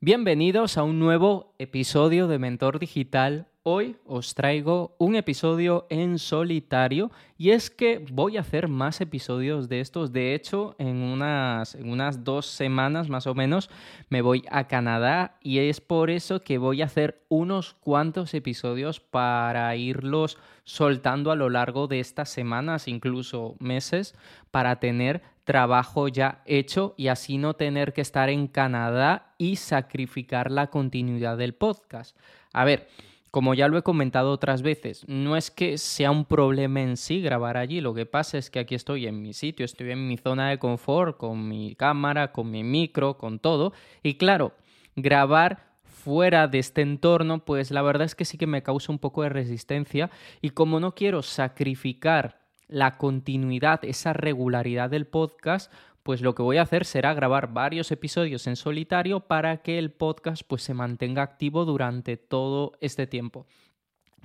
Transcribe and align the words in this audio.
Bienvenidos 0.00 0.78
a 0.78 0.82
un 0.82 0.98
nuevo 0.98 1.52
episodio 1.58 2.26
de 2.26 2.38
Mentor 2.38 2.78
Digital. 2.78 3.48
Hoy 3.62 3.96
os 4.06 4.34
traigo 4.34 4.96
un 4.98 5.14
episodio 5.14 5.86
en 5.90 6.18
solitario 6.18 7.10
y 7.36 7.50
es 7.50 7.68
que 7.68 8.02
voy 8.10 8.38
a 8.38 8.40
hacer 8.40 8.68
más 8.68 9.02
episodios 9.02 9.68
de 9.68 9.80
estos. 9.80 10.12
De 10.12 10.34
hecho, 10.34 10.74
en 10.78 11.02
unas, 11.02 11.74
en 11.74 11.90
unas 11.90 12.24
dos 12.24 12.46
semanas 12.46 13.10
más 13.10 13.26
o 13.26 13.34
menos 13.34 13.68
me 14.08 14.22
voy 14.22 14.42
a 14.50 14.68
Canadá 14.68 15.36
y 15.42 15.58
es 15.58 15.82
por 15.82 16.08
eso 16.08 16.40
que 16.40 16.56
voy 16.56 16.80
a 16.80 16.86
hacer 16.86 17.26
unos 17.28 17.74
cuantos 17.74 18.32
episodios 18.32 19.00
para 19.00 19.76
irlos 19.76 20.38
soltando 20.64 21.30
a 21.30 21.36
lo 21.36 21.50
largo 21.50 21.88
de 21.88 22.00
estas 22.00 22.30
semanas, 22.30 22.88
incluso 22.88 23.56
meses, 23.58 24.14
para 24.50 24.80
tener 24.80 25.22
trabajo 25.44 26.08
ya 26.08 26.42
hecho 26.46 26.94
y 26.96 27.08
así 27.08 27.38
no 27.38 27.54
tener 27.54 27.92
que 27.92 28.00
estar 28.00 28.28
en 28.28 28.48
Canadá 28.48 29.34
y 29.38 29.56
sacrificar 29.56 30.50
la 30.50 30.68
continuidad 30.68 31.36
del 31.36 31.54
podcast. 31.54 32.16
A 32.52 32.64
ver, 32.64 32.88
como 33.30 33.54
ya 33.54 33.68
lo 33.68 33.76
he 33.76 33.82
comentado 33.82 34.30
otras 34.30 34.62
veces, 34.62 35.04
no 35.08 35.36
es 35.36 35.50
que 35.50 35.76
sea 35.76 36.10
un 36.10 36.24
problema 36.24 36.80
en 36.80 36.96
sí 36.96 37.20
grabar 37.20 37.56
allí, 37.56 37.80
lo 37.80 37.92
que 37.92 38.06
pasa 38.06 38.38
es 38.38 38.48
que 38.48 38.60
aquí 38.60 38.74
estoy 38.74 39.06
en 39.06 39.22
mi 39.22 39.32
sitio, 39.32 39.64
estoy 39.64 39.90
en 39.90 40.06
mi 40.06 40.16
zona 40.16 40.50
de 40.50 40.58
confort, 40.58 41.16
con 41.16 41.48
mi 41.48 41.74
cámara, 41.74 42.30
con 42.30 42.50
mi 42.50 42.62
micro, 42.62 43.18
con 43.18 43.40
todo, 43.40 43.72
y 44.04 44.14
claro, 44.14 44.52
grabar 44.94 45.74
fuera 45.82 46.46
de 46.46 46.60
este 46.60 46.82
entorno, 46.82 47.44
pues 47.44 47.70
la 47.70 47.82
verdad 47.82 48.04
es 48.04 48.14
que 48.14 48.24
sí 48.24 48.38
que 48.38 48.46
me 48.46 48.62
causa 48.62 48.92
un 48.92 48.98
poco 48.98 49.22
de 49.22 49.30
resistencia 49.30 50.10
y 50.40 50.50
como 50.50 50.78
no 50.78 50.94
quiero 50.94 51.22
sacrificar 51.22 52.43
la 52.74 52.98
continuidad, 52.98 53.84
esa 53.84 54.12
regularidad 54.12 54.90
del 54.90 55.06
podcast, 55.06 55.72
pues 56.02 56.20
lo 56.20 56.34
que 56.34 56.42
voy 56.42 56.56
a 56.56 56.62
hacer 56.62 56.84
será 56.84 57.14
grabar 57.14 57.52
varios 57.52 57.92
episodios 57.92 58.48
en 58.48 58.56
solitario 58.56 59.20
para 59.20 59.58
que 59.58 59.78
el 59.78 59.92
podcast 59.92 60.42
pues 60.46 60.62
se 60.62 60.74
mantenga 60.74 61.22
activo 61.22 61.64
durante 61.64 62.16
todo 62.16 62.72
este 62.80 63.06
tiempo. 63.06 63.46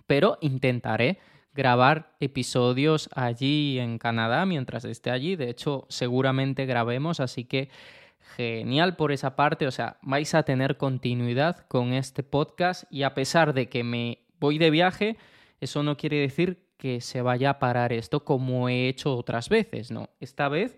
Pero 0.08 0.40
intentaré 0.42 1.20
grabar 1.54 2.16
episodios 2.20 3.10
allí 3.14 3.78
en 3.78 4.00
Canadá 4.00 4.48
mientras 4.48 4.84
esté 4.84 5.12
allí. 5.12 5.36
De 5.36 5.52
hecho, 5.52 5.86
seguramente 5.88 6.66
grabemos, 6.66 7.20
así 7.20 7.46
que 7.46 7.70
genial 8.36 8.96
por 8.96 9.12
esa 9.12 9.36
parte. 9.36 9.68
O 9.68 9.72
sea, 9.72 9.98
vais 10.02 10.34
a 10.34 10.42
tener 10.42 10.78
continuidad 10.78 11.68
con 11.68 11.94
este 11.94 12.24
podcast 12.24 12.86
y 12.90 13.04
a 13.04 13.14
pesar 13.14 13.54
de 13.54 13.70
que 13.70 13.84
me 13.84 14.24
voy 14.40 14.58
de 14.58 14.72
viaje, 14.72 15.18
eso 15.62 15.84
no 15.84 15.98
quiere 15.98 16.18
decir 16.18 16.69
que 16.80 17.02
se 17.02 17.22
vaya 17.22 17.52
a 17.52 17.60
parar 17.60 17.92
esto 17.92 18.24
como 18.24 18.70
he 18.70 18.88
hecho 18.88 19.16
otras 19.16 19.50
veces, 19.50 19.92
¿no? 19.92 20.10
Esta 20.22 20.48
vez 20.48 20.78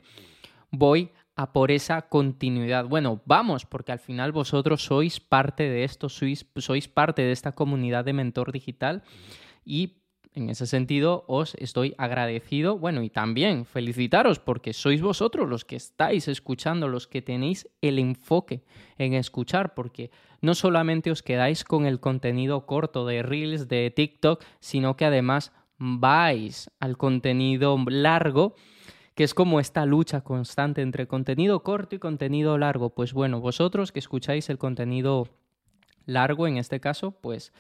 voy 0.72 1.12
a 1.36 1.54
por 1.54 1.72
esa 1.72 2.02
continuidad. 2.02 2.86
Bueno, 2.86 3.22
vamos, 3.26 3.66
porque 3.66 3.92
al 3.92 4.00
final 4.00 4.32
vosotros 4.32 4.84
sois 4.84 5.20
parte 5.20 5.70
de 5.70 5.84
esto, 5.84 6.10
sois, 6.10 6.46
sois 6.58 6.88
parte 6.88 7.22
de 7.22 7.32
esta 7.32 7.52
comunidad 7.52 8.04
de 8.04 8.14
mentor 8.14 8.52
digital 8.52 9.04
y 9.64 10.02
en 10.34 10.50
ese 10.50 10.66
sentido 10.66 11.24
os 11.28 11.56
estoy 11.56 11.94
agradecido, 11.98 12.80
bueno, 12.80 13.04
y 13.04 13.10
también 13.10 13.66
felicitaros 13.66 14.40
porque 14.40 14.74
sois 14.74 15.02
vosotros 15.02 15.48
los 15.48 15.66
que 15.66 15.76
estáis 15.76 16.28
escuchando, 16.28 16.88
los 16.88 17.08
que 17.08 17.22
tenéis 17.22 17.70
el 17.82 18.00
enfoque 18.00 18.64
en 18.98 19.14
escuchar, 19.14 19.76
porque 19.76 20.10
no 20.42 20.56
solamente 20.56 21.12
os 21.12 21.22
quedáis 21.22 21.64
con 21.64 21.86
el 21.86 22.00
contenido 22.00 22.66
corto 22.66 23.06
de 23.06 23.22
Reels, 23.22 23.68
de 23.68 23.92
TikTok, 23.92 24.44
sino 24.60 24.98
que 24.98 25.06
además 25.06 25.52
vais 25.84 26.70
al 26.80 26.96
contenido 26.96 27.76
largo, 27.88 28.54
que 29.16 29.24
es 29.24 29.34
como 29.34 29.60
esta 29.60 29.86
lucha 29.88 30.22
constante 30.22 30.84
entre 30.84 31.08
contenido 31.08 31.64
corto 31.64 31.96
y 31.96 32.00
contenido 32.00 32.58
largo. 32.60 32.92
Pues 32.92 33.14
bueno, 33.14 33.42
vosotros 33.42 33.92
que 33.92 34.00
escucháis 34.00 34.50
el 34.52 34.60
contenido 34.60 35.28
largo 36.06 36.48
en 36.48 36.58
este 36.58 36.80
caso, 36.80 37.12
pues 37.12 37.52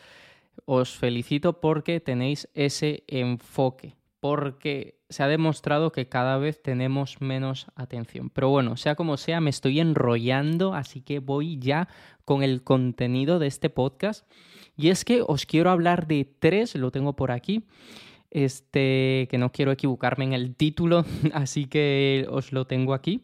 os 0.66 0.96
felicito 0.96 1.60
porque 1.62 2.00
tenéis 2.00 2.48
ese 2.54 3.04
enfoque, 3.08 3.96
porque 4.20 5.00
se 5.10 5.24
ha 5.24 5.28
demostrado 5.28 5.92
que 5.92 6.08
cada 6.08 6.38
vez 6.38 6.62
tenemos 6.62 7.20
menos 7.22 7.68
atención. 7.76 8.30
Pero 8.30 8.50
bueno, 8.50 8.78
sea 8.78 8.94
como 8.94 9.18
sea, 9.18 9.42
me 9.42 9.50
estoy 9.50 9.80
enrollando, 9.80 10.76
así 10.76 11.02
que 11.02 11.20
voy 11.20 11.58
ya 11.58 11.88
con 12.24 12.44
el 12.44 12.64
contenido 12.64 13.40
de 13.40 13.48
este 13.48 13.72
podcast. 13.72 14.32
Y 14.78 14.90
es 14.90 15.06
que 15.06 15.24
os 15.28 15.48
quiero 15.48 15.72
hablar 15.72 16.06
de 16.06 16.26
tres, 16.26 16.76
lo 16.76 16.92
tengo 16.92 17.16
por 17.16 17.32
aquí, 17.32 17.66
este, 18.32 19.28
que 19.30 19.38
no 19.38 19.52
quiero 19.52 19.72
equivocarme 19.72 20.26
en 20.26 20.34
el 20.34 20.56
título, 20.56 21.06
así 21.34 21.66
que 21.66 22.26
os 22.30 22.52
lo 22.52 22.66
tengo 22.66 22.94
aquí. 22.94 23.22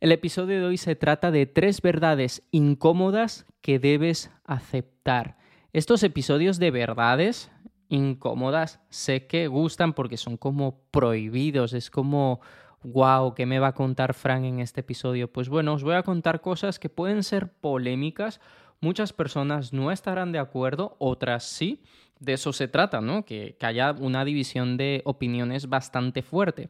El 0.00 0.10
episodio 0.10 0.58
de 0.58 0.66
hoy 0.66 0.78
se 0.78 0.96
trata 0.96 1.30
de 1.30 1.46
tres 1.46 1.80
verdades 1.80 2.42
incómodas 2.50 3.46
que 3.60 3.78
debes 3.78 4.32
aceptar. 4.44 5.36
Estos 5.72 6.02
episodios 6.02 6.58
de 6.58 6.72
verdades 6.72 7.52
incómodas 7.88 8.80
sé 8.88 9.26
que 9.26 9.46
gustan 9.46 9.92
porque 9.92 10.16
son 10.16 10.36
como 10.36 10.80
prohibidos, 10.90 11.72
es 11.72 11.88
como, 11.88 12.40
wow, 12.82 13.34
¿qué 13.34 13.46
me 13.46 13.60
va 13.60 13.68
a 13.68 13.74
contar 13.74 14.14
Frank 14.14 14.44
en 14.44 14.58
este 14.58 14.80
episodio? 14.80 15.32
Pues 15.32 15.48
bueno, 15.48 15.74
os 15.74 15.84
voy 15.84 15.94
a 15.94 16.02
contar 16.02 16.40
cosas 16.40 16.78
que 16.78 16.88
pueden 16.88 17.22
ser 17.22 17.52
polémicas, 17.52 18.40
muchas 18.82 19.14
personas 19.14 19.72
no 19.72 19.90
estarán 19.90 20.32
de 20.32 20.38
acuerdo, 20.38 20.96
otras 20.98 21.44
sí, 21.44 21.82
de 22.18 22.34
eso 22.34 22.52
se 22.52 22.68
trata, 22.68 23.00
¿no? 23.00 23.24
Que, 23.24 23.56
haya 23.60 23.92
una 23.92 24.24
división 24.24 24.76
de 24.76 25.00
opiniones 25.04 25.68
bastante 25.68 26.22
fuerte. 26.22 26.68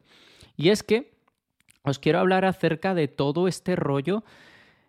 Y 0.55 0.69
es 0.69 0.83
que 0.83 1.11
os 1.83 1.99
quiero 1.99 2.19
hablar 2.19 2.45
acerca 2.45 2.93
de 2.93 3.07
todo 3.07 3.47
este 3.47 3.75
rollo 3.75 4.23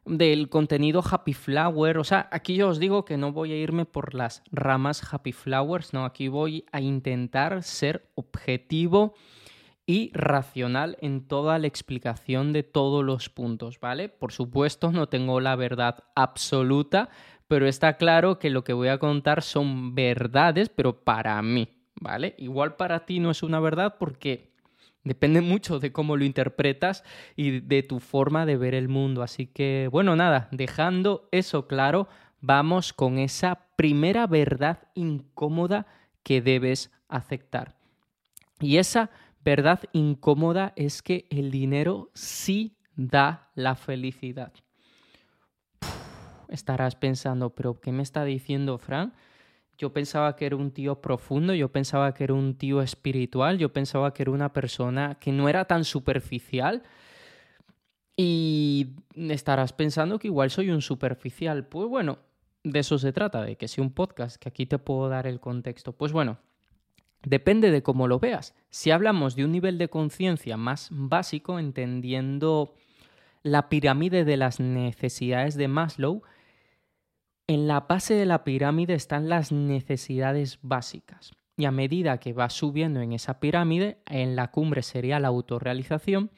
del 0.05 0.51
contenido 0.51 1.03
Happy 1.03 1.33
Flower. 1.33 1.99
O 1.99 2.05
sea, 2.05 2.29
aquí 2.31 2.57
yo 2.57 2.69
os 2.69 2.79
digo 2.79 3.05
que 3.05 3.17
no 3.17 3.33
voy 3.33 3.53
a 3.53 3.57
irme 3.57 3.87
por 3.87 4.15
las 4.15 4.43
ramas 4.53 5.03
Happy 5.13 5.33
Flowers, 5.33 5.93
no, 5.93 6.05
aquí 6.05 6.29
voy 6.29 6.67
a 6.73 6.81
intentar 6.81 7.63
ser 7.63 8.11
objetivo 8.15 9.15
y 9.87 10.11
racional 10.15 10.97
en 11.01 11.27
toda 11.27 11.59
la 11.59 11.67
explicación 11.67 12.53
de 12.53 12.63
todos 12.63 13.05
los 13.05 13.29
puntos, 13.29 13.81
¿vale? 13.81 14.09
Por 14.09 14.33
supuesto, 14.33 14.93
no 14.93 15.09
tengo 15.09 15.41
la 15.41 15.57
verdad 15.57 16.05
absoluta, 16.15 17.11
pero 17.49 17.67
está 17.67 17.97
claro 17.97 18.39
que 18.39 18.51
lo 18.51 18.65
que 18.65 18.73
voy 18.73 18.89
a 18.89 18.99
contar 18.99 19.43
son 19.43 19.95
verdades, 19.95 20.71
pero 20.71 21.05
para 21.05 21.41
mí, 21.43 21.69
¿vale? 22.01 22.35
Igual 22.39 22.77
para 22.77 23.05
ti 23.05 23.21
no 23.21 23.31
es 23.31 23.43
una 23.43 23.61
verdad 23.61 23.97
porque 23.99 24.55
depende 25.03 25.43
mucho 25.43 25.79
de 25.79 25.93
cómo 25.93 26.17
lo 26.17 26.25
interpretas 26.25 27.05
y 27.37 27.61
de 27.61 27.83
tu 27.83 28.01
forma 28.01 28.47
de 28.47 28.57
ver 28.57 28.75
el 28.75 28.89
mundo. 28.89 29.23
Así 29.23 29.47
que, 29.47 29.89
bueno, 29.93 30.17
nada, 30.17 30.49
dejando 30.51 31.29
eso 31.31 31.67
claro, 31.67 32.09
vamos 32.41 32.93
con 32.95 33.19
esa 33.19 33.67
primera 33.77 34.27
verdad 34.27 34.79
incómoda 34.95 35.87
que 36.23 36.41
debes 36.41 36.91
aceptar. 37.09 37.77
Y 38.61 38.79
esa 38.79 39.11
verdad 39.45 39.81
incómoda 39.93 40.73
es 40.77 41.03
que 41.03 41.27
el 41.31 41.51
dinero 41.51 42.11
sí 42.15 42.77
da 42.97 43.51
la 43.55 43.75
felicidad 43.75 44.53
estarás 46.55 46.95
pensando, 46.95 47.51
pero 47.51 47.81
¿qué 47.81 47.93
me 47.93 48.03
está 48.03 48.25
diciendo 48.25 48.79
Fran? 48.79 49.13
Yo 49.77 49.93
pensaba 49.93 50.37
que 50.37 50.47
era 50.47 50.57
un 50.57 50.71
tío 50.71 51.01
profundo, 51.01 51.53
yo 51.53 51.71
pensaba 51.71 52.15
que 52.15 52.25
era 52.25 52.35
un 52.35 52.57
tío 52.57 52.81
espiritual, 52.81 53.59
yo 53.59 53.73
pensaba 53.73 54.15
que 54.15 54.23
era 54.23 54.31
una 54.31 54.53
persona 54.53 55.17
que 55.17 55.33
no 55.33 55.49
era 55.49 55.65
tan 55.65 55.85
superficial. 55.85 56.83
Y 58.17 58.95
estarás 59.17 59.73
pensando 59.73 60.21
que 60.21 60.29
igual 60.29 60.51
soy 60.51 60.71
un 60.71 60.81
superficial. 60.81 61.67
Pues 61.67 61.89
bueno, 61.89 62.19
de 62.63 62.79
eso 62.79 62.97
se 62.99 63.13
trata, 63.13 63.43
de 63.43 63.57
que 63.57 63.67
sea 63.67 63.83
un 63.83 63.91
podcast, 63.91 64.37
que 64.37 64.49
aquí 64.49 64.67
te 64.67 64.79
puedo 64.79 65.09
dar 65.09 65.27
el 65.27 65.41
contexto. 65.41 65.93
Pues 65.93 66.13
bueno, 66.13 66.39
depende 67.25 67.71
de 67.71 67.83
cómo 67.83 68.09
lo 68.09 68.19
veas. 68.19 68.55
Si 68.71 68.91
hablamos 68.91 69.37
de 69.37 69.45
un 69.45 69.53
nivel 69.53 69.79
de 69.79 69.89
conciencia 69.89 70.57
más 70.57 70.89
básico, 70.91 71.59
entendiendo 71.59 72.75
la 73.43 73.69
pirámide 73.69 74.25
de 74.25 74.37
las 74.37 74.61
necesidades 74.61 75.55
de 75.55 75.69
Maslow, 75.69 76.23
en 77.47 77.67
la 77.67 77.81
base 77.81 78.15
de 78.15 78.27
la 78.27 78.45
pirámide 78.45 78.95
están 78.95 79.29
las 79.29 79.53
necesidades 79.53 80.59
básicas. 80.63 81.33
Y 81.57 81.67
a 81.67 81.71
medida 81.71 82.19
que 82.19 82.33
vas 82.33 82.55
subiendo 82.55 83.01
en 83.01 83.13
esa 83.13 83.39
pirámide, 83.39 83.99
en 84.07 84.35
la 84.35 84.51
cumbre 84.51 84.83
sería 84.83 85.21
la 85.21 85.29
autorrealización, 85.29 86.31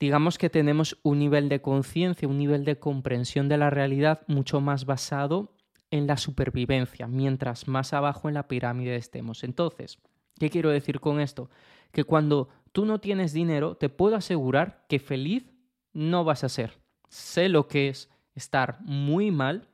digamos 0.00 0.36
que 0.36 0.50
tenemos 0.50 0.98
un 1.04 1.20
nivel 1.20 1.48
de 1.48 1.62
conciencia, 1.62 2.26
un 2.26 2.36
nivel 2.36 2.64
de 2.64 2.78
comprensión 2.80 3.48
de 3.48 3.56
la 3.56 3.70
realidad 3.70 4.22
mucho 4.26 4.60
más 4.60 4.84
basado 4.84 5.51
en 5.92 6.06
la 6.06 6.16
supervivencia, 6.16 7.06
mientras 7.06 7.68
más 7.68 7.92
abajo 7.92 8.28
en 8.28 8.34
la 8.34 8.48
pirámide 8.48 8.96
estemos. 8.96 9.44
Entonces, 9.44 9.98
¿qué 10.40 10.50
quiero 10.50 10.70
decir 10.70 10.98
con 10.98 11.20
esto? 11.20 11.50
Que 11.92 12.02
cuando 12.02 12.48
tú 12.72 12.86
no 12.86 12.98
tienes 12.98 13.34
dinero, 13.34 13.76
te 13.76 13.90
puedo 13.90 14.16
asegurar 14.16 14.86
que 14.88 14.98
feliz 14.98 15.52
no 15.92 16.24
vas 16.24 16.44
a 16.44 16.48
ser. 16.48 16.78
Sé 17.10 17.50
lo 17.50 17.68
que 17.68 17.90
es 17.90 18.08
estar 18.34 18.80
muy 18.80 19.30
mal. 19.30 19.68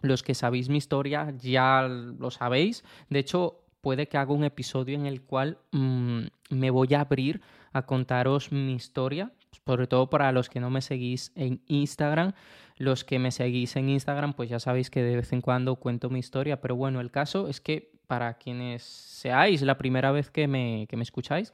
Los 0.00 0.22
que 0.22 0.34
sabéis 0.34 0.68
mi 0.68 0.78
historia 0.78 1.34
ya 1.36 1.82
lo 1.82 2.30
sabéis. 2.30 2.84
De 3.10 3.18
hecho, 3.18 3.64
puede 3.80 4.06
que 4.06 4.16
haga 4.16 4.32
un 4.32 4.44
episodio 4.44 4.94
en 4.94 5.06
el 5.06 5.22
cual 5.22 5.58
mm, 5.72 6.20
me 6.50 6.70
voy 6.70 6.94
a 6.94 7.00
abrir 7.00 7.40
a 7.72 7.82
contaros 7.82 8.52
mi 8.52 8.74
historia, 8.74 9.32
sobre 9.66 9.86
todo 9.86 10.10
para 10.10 10.32
los 10.32 10.48
que 10.48 10.60
no 10.60 10.70
me 10.70 10.80
seguís 10.80 11.32
en 11.34 11.62
Instagram. 11.66 12.32
Los 12.76 13.04
que 13.04 13.18
me 13.18 13.30
seguís 13.30 13.76
en 13.76 13.88
Instagram, 13.88 14.34
pues 14.34 14.48
ya 14.48 14.60
sabéis 14.60 14.90
que 14.90 15.02
de 15.02 15.16
vez 15.16 15.32
en 15.32 15.40
cuando 15.40 15.76
cuento 15.76 16.10
mi 16.10 16.20
historia, 16.20 16.60
pero 16.60 16.76
bueno, 16.76 17.00
el 17.00 17.10
caso 17.10 17.48
es 17.48 17.60
que 17.60 17.92
para 18.06 18.34
quienes 18.34 18.82
seáis 18.82 19.62
la 19.62 19.76
primera 19.76 20.12
vez 20.12 20.30
que 20.30 20.48
me, 20.48 20.86
que 20.88 20.96
me 20.96 21.02
escucháis, 21.02 21.52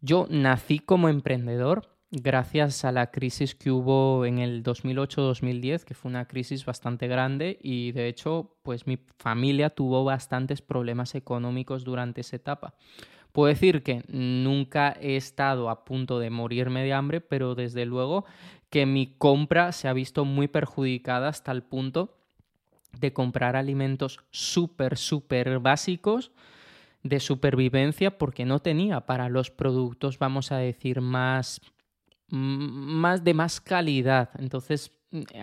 yo 0.00 0.26
nací 0.30 0.78
como 0.78 1.08
emprendedor 1.08 1.88
gracias 2.10 2.84
a 2.84 2.92
la 2.92 3.10
crisis 3.10 3.54
que 3.54 3.70
hubo 3.70 4.24
en 4.24 4.38
el 4.38 4.62
2008-2010, 4.62 5.84
que 5.84 5.94
fue 5.94 6.10
una 6.10 6.26
crisis 6.26 6.64
bastante 6.64 7.06
grande 7.06 7.58
y 7.62 7.92
de 7.92 8.08
hecho, 8.08 8.56
pues 8.62 8.86
mi 8.86 8.98
familia 9.18 9.70
tuvo 9.70 10.04
bastantes 10.04 10.60
problemas 10.60 11.14
económicos 11.14 11.84
durante 11.84 12.22
esa 12.22 12.36
etapa. 12.36 12.74
Puedo 13.32 13.48
decir 13.48 13.82
que 13.82 14.02
nunca 14.08 14.96
he 15.00 15.16
estado 15.16 15.70
a 15.70 15.84
punto 15.84 16.18
de 16.18 16.30
morirme 16.30 16.82
de 16.82 16.92
hambre, 16.92 17.20
pero 17.20 17.54
desde 17.54 17.86
luego 17.86 18.24
que 18.70 18.86
mi 18.86 19.14
compra 19.18 19.72
se 19.72 19.88
ha 19.88 19.92
visto 19.92 20.24
muy 20.24 20.48
perjudicada 20.48 21.28
hasta 21.28 21.52
el 21.52 21.62
punto 21.62 22.16
de 22.98 23.12
comprar 23.12 23.56
alimentos 23.56 24.18
súper, 24.30 24.96
súper 24.96 25.58
básicos 25.60 26.32
de 27.02 27.20
supervivencia 27.20 28.18
porque 28.18 28.44
no 28.44 28.60
tenía 28.60 29.06
para 29.06 29.28
los 29.28 29.50
productos, 29.50 30.18
vamos 30.18 30.52
a 30.52 30.58
decir, 30.58 31.00
más 31.00 31.60
más 32.30 33.24
de 33.24 33.34
más 33.34 33.60
calidad. 33.60 34.30
Entonces, 34.38 34.92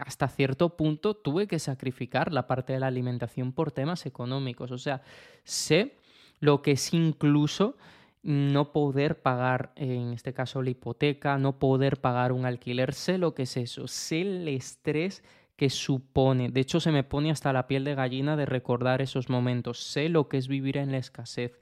hasta 0.06 0.28
cierto 0.28 0.78
punto 0.78 1.14
tuve 1.14 1.48
que 1.48 1.60
sacrificar 1.60 2.32
la 2.32 2.48
parte 2.48 2.74
de 2.74 2.80
la 2.80 2.88
alimentación 2.88 3.52
por 3.52 3.72
temas 3.72 4.06
económicos. 4.06 4.72
O 4.72 4.78
sea, 4.78 5.02
sé 5.44 5.98
lo 6.40 6.62
que 6.62 6.72
es 6.72 6.94
incluso 6.94 7.78
no 8.24 8.72
poder 8.74 9.22
pagar, 9.22 9.72
en 9.76 10.12
este 10.12 10.34
caso, 10.34 10.62
la 10.62 10.72
hipoteca, 10.72 11.38
no 11.38 11.60
poder 11.60 12.02
pagar 12.02 12.32
un 12.34 12.46
alquiler. 12.46 12.94
Sé 12.94 13.18
lo 13.18 13.34
que 13.34 13.44
es 13.44 13.56
eso. 13.56 13.88
Sé 13.88 14.22
el 14.22 14.48
estrés 14.48 15.24
que 15.56 15.70
supone. 15.70 16.50
De 16.50 16.60
hecho, 16.60 16.80
se 16.80 16.92
me 16.92 17.04
pone 17.04 17.32
hasta 17.32 17.54
la 17.54 17.68
piel 17.68 17.84
de 17.84 17.96
gallina 17.96 18.36
de 18.36 18.46
recordar 18.46 19.02
esos 19.02 19.30
momentos. 19.30 19.80
Sé 19.80 20.10
lo 20.10 20.28
que 20.28 20.38
es 20.38 20.48
vivir 20.48 20.78
en 20.78 20.92
la 20.92 20.98
escasez. 20.98 21.60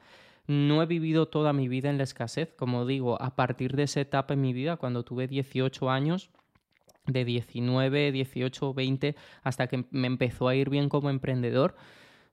No 0.47 0.81
he 0.81 0.85
vivido 0.85 1.27
toda 1.27 1.53
mi 1.53 1.67
vida 1.67 1.89
en 1.89 1.97
la 1.97 2.03
escasez, 2.03 2.53
como 2.53 2.85
digo, 2.85 3.21
a 3.21 3.35
partir 3.35 3.75
de 3.75 3.83
esa 3.83 4.01
etapa 4.01 4.33
en 4.33 4.41
mi 4.41 4.53
vida, 4.53 4.77
cuando 4.77 5.03
tuve 5.03 5.27
18 5.27 5.89
años, 5.89 6.29
de 7.07 7.25
19, 7.25 8.11
18, 8.11 8.73
20, 8.73 9.15
hasta 9.43 9.67
que 9.67 9.85
me 9.91 10.07
empezó 10.07 10.47
a 10.47 10.55
ir 10.55 10.69
bien 10.69 10.89
como 10.89 11.09
emprendedor, 11.09 11.75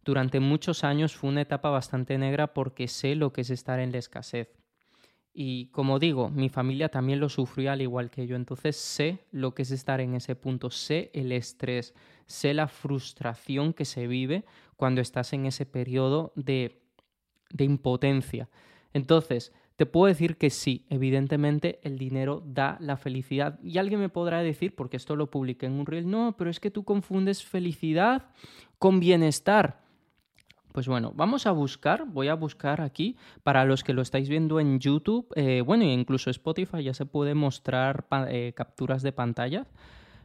durante 0.05 0.41
muchos 0.41 0.85
años 0.85 1.15
fue 1.15 1.31
una 1.31 1.43
etapa 1.43 1.71
bastante 1.71 2.19
negra 2.19 2.55
porque 2.55 2.89
sé 2.89 3.15
lo 3.15 3.33
que 3.33 3.43
es 3.43 3.51
estar 3.51 3.79
en 3.81 3.93
la 3.93 3.99
escasez. 3.99 4.49
Y 5.35 5.69
como 5.69 5.99
digo, 5.99 6.29
mi 6.29 6.51
familia 6.51 6.91
también 6.91 7.19
lo 7.19 7.29
sufrió 7.29 7.73
al 7.73 7.81
igual 7.81 8.11
que 8.11 8.27
yo, 8.27 8.37
entonces 8.37 8.77
sé 8.77 9.25
lo 9.31 9.55
que 9.55 9.63
es 9.63 9.71
estar 9.71 10.01
en 10.01 10.15
ese 10.15 10.35
punto, 10.37 10.69
sé 10.71 11.11
el 11.15 11.33
estrés, 11.33 11.95
sé 12.27 12.53
la 12.53 12.69
frustración 12.69 13.73
que 13.73 13.87
se 13.87 14.07
vive 14.07 14.45
cuando 14.77 15.01
estás 15.01 15.33
en 15.33 15.47
ese 15.47 15.65
periodo 15.65 16.33
de 16.37 16.83
de 17.53 17.65
impotencia. 17.65 18.49
Entonces, 18.93 19.53
te 19.77 19.87
puedo 19.87 20.07
decir 20.07 20.37
que 20.37 20.51
sí, 20.51 20.87
evidentemente 20.91 21.81
el 21.83 21.99
dinero 21.99 22.43
da 22.45 22.77
la 22.81 22.97
felicidad. 22.97 23.59
Y 23.63 23.79
alguien 23.79 24.01
me 24.01 24.09
podrá 24.09 24.43
decir, 24.43 24.75
porque 24.75 24.97
esto 24.97 25.17
lo 25.17 25.31
publiqué 25.31 25.67
en 25.67 25.73
un 25.73 25.87
reel, 25.87 26.11
no, 26.11 26.37
pero 26.37 26.51
es 26.51 26.61
que 26.61 26.71
tú 26.71 26.85
confundes 26.85 27.45
felicidad 27.45 28.31
con 28.79 29.01
bienestar. 29.01 29.83
Pues 30.73 30.89
bueno, 30.89 31.13
vamos 31.15 31.47
a 31.47 31.53
buscar, 31.53 32.07
voy 32.07 32.29
a 32.29 32.35
buscar 32.35 32.81
aquí, 32.81 33.17
para 33.43 33.65
los 33.65 33.85
que 33.85 33.93
lo 33.93 34.01
estáis 34.01 34.29
viendo 34.29 34.59
en 34.59 34.81
YouTube, 34.81 35.27
eh, 35.37 35.61
bueno, 35.61 35.85
incluso 35.85 36.31
Spotify 36.31 36.83
ya 36.83 36.95
se 36.95 37.05
puede 37.05 37.35
mostrar 37.35 38.07
eh, 38.29 38.53
capturas 38.57 39.03
de 39.03 39.13
pantalla. 39.13 39.67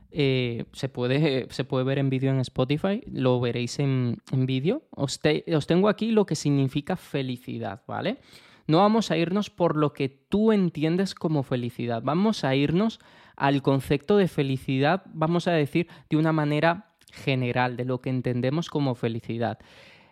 Eh, 0.09 0.63
se, 0.71 0.87
puede, 0.87 1.47
se 1.51 1.65
puede 1.65 1.83
ver 1.83 1.99
en 1.99 2.09
vídeo 2.09 2.31
en 2.31 2.39
Spotify, 2.39 3.01
lo 3.11 3.39
veréis 3.41 3.79
en, 3.79 4.21
vídeo. 4.31 4.83
Os, 4.91 5.19
os 5.53 5.67
tengo 5.67 5.89
aquí 5.89 6.11
lo 6.11 6.25
que 6.25 6.35
significa 6.35 6.95
felicidad, 6.95 7.81
¿vale? 7.85 8.19
No 8.67 8.79
vamos 8.79 9.11
a 9.11 9.17
irnos 9.17 9.49
por 9.49 9.75
lo 9.75 9.93
que 9.93 10.09
tú 10.09 10.51
entiendes 10.51 11.13
como 11.13 11.43
felicidad, 11.43 12.01
vamos 12.03 12.43
a 12.43 12.55
irnos 12.55 12.99
al 13.35 13.61
concepto 13.61 14.17
de 14.17 14.27
felicidad, 14.27 15.03
vamos 15.13 15.47
a 15.47 15.51
decir 15.51 15.87
de 16.09 16.17
una 16.17 16.33
manera 16.33 16.87
general, 17.11 17.77
de 17.77 17.85
lo 17.85 18.01
que 18.01 18.09
entendemos 18.09 18.69
como 18.69 18.95
felicidad. 18.95 19.59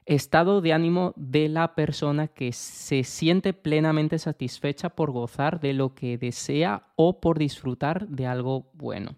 Estado 0.06 0.62
de 0.62 0.72
ánimo 0.72 1.14
de 1.16 1.50
la 1.50 1.74
persona 1.74 2.28
que 2.28 2.52
se 2.52 3.04
siente 3.04 3.54
plenamente 3.54 4.20
satisfecha 4.20 4.90
por 4.90 5.12
gozar 5.12 5.60
de 5.60 5.74
lo 5.74 5.96
que 5.96 6.18
desea 6.18 6.88
o 6.96 7.20
por 7.20 7.40
disfrutar 7.40 8.08
de 8.08 8.28
algo 8.28 8.70
bueno. 8.74 9.16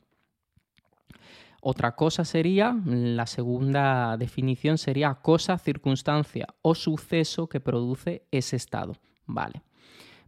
Otra 1.62 1.96
cosa 1.96 2.24
sería, 2.24 2.78
la 2.86 3.26
segunda 3.26 4.16
definición 4.16 4.78
sería 4.78 5.14
cosa, 5.16 5.58
circunstancia 5.58 6.48
o 6.62 6.76
suceso 6.76 7.48
que 7.48 7.60
produce 7.60 8.24
ese 8.32 8.56
estado. 8.56 8.96
Vale. 9.26 9.64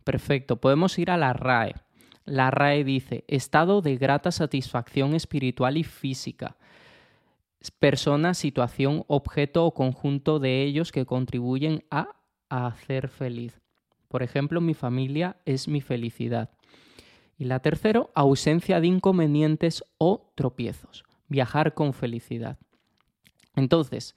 Perfecto. 0.03 0.57
Podemos 0.57 0.97
ir 0.99 1.11
a 1.11 1.17
la 1.17 1.33
RAE. 1.33 1.75
La 2.25 2.51
RAE 2.51 2.83
dice 2.83 3.23
estado 3.27 3.81
de 3.81 3.95
grata 3.95 4.31
satisfacción 4.31 5.13
espiritual 5.13 5.77
y 5.77 5.83
física. 5.83 6.57
Persona, 7.79 8.33
situación, 8.33 9.03
objeto 9.07 9.65
o 9.65 9.73
conjunto 9.73 10.39
de 10.39 10.63
ellos 10.63 10.91
que 10.91 11.05
contribuyen 11.05 11.83
a 11.91 12.15
hacer 12.49 13.09
feliz. 13.09 13.59
Por 14.07 14.23
ejemplo, 14.23 14.61
mi 14.61 14.73
familia 14.73 15.37
es 15.45 15.67
mi 15.67 15.81
felicidad. 15.81 16.49
Y 17.37 17.45
la 17.45 17.59
tercera, 17.59 18.07
ausencia 18.15 18.81
de 18.81 18.87
inconvenientes 18.87 19.83
o 19.97 20.31
tropiezos 20.35 21.03
viajar 21.29 21.73
con 21.73 21.93
felicidad. 21.93 22.57
Entonces, 23.55 24.15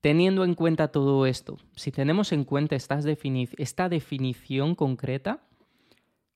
teniendo 0.00 0.44
en 0.44 0.54
cuenta 0.54 0.88
todo 0.88 1.26
esto, 1.26 1.58
si 1.76 1.90
tenemos 1.90 2.32
en 2.32 2.44
cuenta 2.44 2.76
esta, 2.76 3.88
definición 3.88 4.74
concreta, 4.74 5.42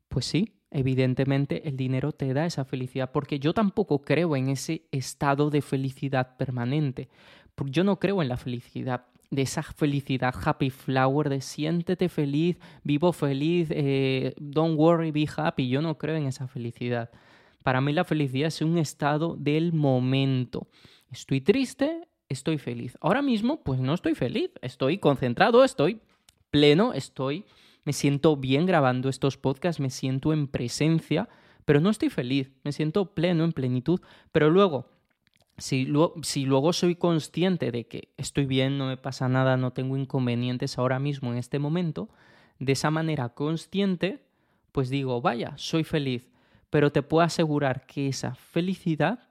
pues 0.08 0.26
sí, 0.26 0.57
evidentemente 0.70 1.68
el 1.68 1.76
dinero 1.76 2.12
te 2.12 2.32
da 2.34 2.46
esa 2.46 2.64
felicidad, 2.64 3.10
porque 3.12 3.38
yo 3.38 3.54
tampoco 3.54 4.02
creo 4.02 4.36
en 4.36 4.48
ese 4.48 4.82
estado 4.90 5.50
de 5.50 5.62
felicidad 5.62 6.36
permanente. 6.36 7.08
Yo 7.66 7.84
no 7.84 7.98
creo 7.98 8.22
en 8.22 8.28
la 8.28 8.36
felicidad, 8.36 9.06
de 9.30 9.42
esa 9.42 9.62
felicidad 9.62 10.34
happy 10.42 10.70
flower, 10.70 11.28
de 11.28 11.40
siéntete 11.40 12.08
feliz, 12.08 12.56
vivo 12.82 13.12
feliz, 13.12 13.68
eh, 13.70 14.34
don't 14.38 14.78
worry, 14.78 15.10
be 15.10 15.26
happy. 15.36 15.68
Yo 15.68 15.82
no 15.82 15.98
creo 15.98 16.16
en 16.16 16.26
esa 16.26 16.48
felicidad. 16.48 17.10
Para 17.62 17.80
mí 17.80 17.92
la 17.92 18.04
felicidad 18.04 18.48
es 18.48 18.62
un 18.62 18.78
estado 18.78 19.36
del 19.36 19.72
momento. 19.72 20.68
Estoy 21.10 21.40
triste, 21.40 22.08
estoy 22.28 22.58
feliz. 22.58 22.96
Ahora 23.00 23.22
mismo, 23.22 23.62
pues 23.62 23.80
no 23.80 23.94
estoy 23.94 24.14
feliz. 24.14 24.50
Estoy 24.62 24.98
concentrado, 24.98 25.64
estoy 25.64 26.00
pleno, 26.50 26.92
estoy, 26.94 27.44
me 27.88 27.94
siento 27.94 28.36
bien 28.36 28.66
grabando 28.66 29.08
estos 29.08 29.38
podcasts, 29.38 29.80
me 29.80 29.88
siento 29.88 30.34
en 30.34 30.46
presencia, 30.46 31.26
pero 31.64 31.80
no 31.80 31.88
estoy 31.88 32.10
feliz. 32.10 32.52
Me 32.62 32.72
siento 32.72 33.14
pleno, 33.14 33.44
en 33.44 33.52
plenitud. 33.52 33.98
Pero 34.30 34.50
luego, 34.50 34.90
si, 35.56 35.90
si, 36.20 36.44
luego 36.44 36.74
soy 36.74 36.96
consciente 36.96 37.72
de 37.72 37.86
que 37.86 38.10
estoy 38.18 38.44
bien, 38.44 38.76
no 38.76 38.88
me 38.88 38.98
pasa 38.98 39.30
nada, 39.30 39.56
no 39.56 39.72
tengo 39.72 39.96
inconvenientes 39.96 40.76
ahora 40.76 40.98
mismo 40.98 41.32
en 41.32 41.38
este 41.38 41.58
momento, 41.58 42.10
de 42.58 42.72
esa 42.72 42.90
manera 42.90 43.30
consciente, 43.30 44.22
pues 44.70 44.90
digo, 44.90 45.22
vaya, 45.22 45.54
soy 45.56 45.82
feliz 45.82 46.28
pero 46.70 46.92
te 46.92 47.02
puedo 47.02 47.24
asegurar 47.24 47.86
que 47.86 48.08
esa 48.08 48.34
felicidad 48.34 49.27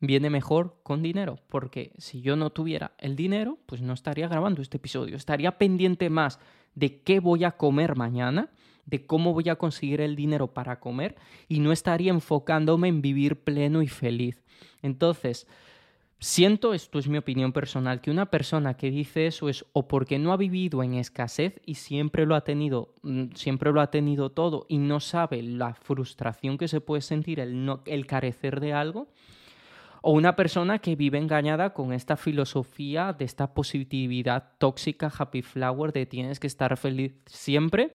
viene 0.00 0.30
mejor 0.30 0.80
con 0.82 1.02
dinero, 1.02 1.38
porque 1.48 1.92
si 1.98 2.20
yo 2.22 2.36
no 2.36 2.50
tuviera 2.50 2.92
el 2.98 3.16
dinero, 3.16 3.58
pues 3.66 3.82
no 3.82 3.92
estaría 3.92 4.28
grabando 4.28 4.62
este 4.62 4.78
episodio, 4.78 5.16
estaría 5.16 5.58
pendiente 5.58 6.10
más 6.10 6.40
de 6.74 7.02
qué 7.02 7.20
voy 7.20 7.44
a 7.44 7.52
comer 7.52 7.96
mañana, 7.96 8.50
de 8.86 9.06
cómo 9.06 9.32
voy 9.32 9.48
a 9.48 9.56
conseguir 9.56 10.00
el 10.00 10.16
dinero 10.16 10.48
para 10.48 10.80
comer 10.80 11.16
y 11.48 11.60
no 11.60 11.70
estaría 11.70 12.10
enfocándome 12.10 12.88
en 12.88 13.02
vivir 13.02 13.36
pleno 13.36 13.82
y 13.82 13.88
feliz. 13.88 14.42
Entonces, 14.82 15.46
Siento, 16.22 16.74
esto 16.74 16.98
es 16.98 17.08
mi 17.08 17.16
opinión 17.16 17.50
personal, 17.50 18.02
que 18.02 18.10
una 18.10 18.26
persona 18.26 18.76
que 18.76 18.90
dice 18.90 19.26
eso 19.26 19.48
es 19.48 19.64
o 19.72 19.88
porque 19.88 20.18
no 20.18 20.34
ha 20.34 20.36
vivido 20.36 20.82
en 20.82 20.92
escasez 20.92 21.62
y 21.64 21.76
siempre 21.76 22.26
lo 22.26 22.34
ha 22.34 22.42
tenido, 22.42 22.92
mm, 23.00 23.32
siempre 23.34 23.72
lo 23.72 23.80
ha 23.80 23.90
tenido 23.90 24.28
todo 24.30 24.66
y 24.68 24.76
no 24.76 25.00
sabe 25.00 25.42
la 25.42 25.72
frustración 25.72 26.58
que 26.58 26.68
se 26.68 26.82
puede 26.82 27.00
sentir 27.00 27.40
el, 27.40 27.64
no, 27.64 27.80
el 27.86 28.06
carecer 28.06 28.60
de 28.60 28.74
algo, 28.74 29.08
o 30.02 30.12
una 30.12 30.36
persona 30.36 30.78
que 30.78 30.96
vive 30.96 31.18
engañada 31.18 31.74
con 31.74 31.92
esta 31.92 32.16
filosofía 32.16 33.12
de 33.12 33.24
esta 33.24 33.54
positividad 33.54 34.52
tóxica, 34.58 35.12
happy 35.16 35.42
flower, 35.42 35.92
de 35.92 36.06
tienes 36.06 36.40
que 36.40 36.46
estar 36.46 36.76
feliz 36.76 37.14
siempre 37.26 37.92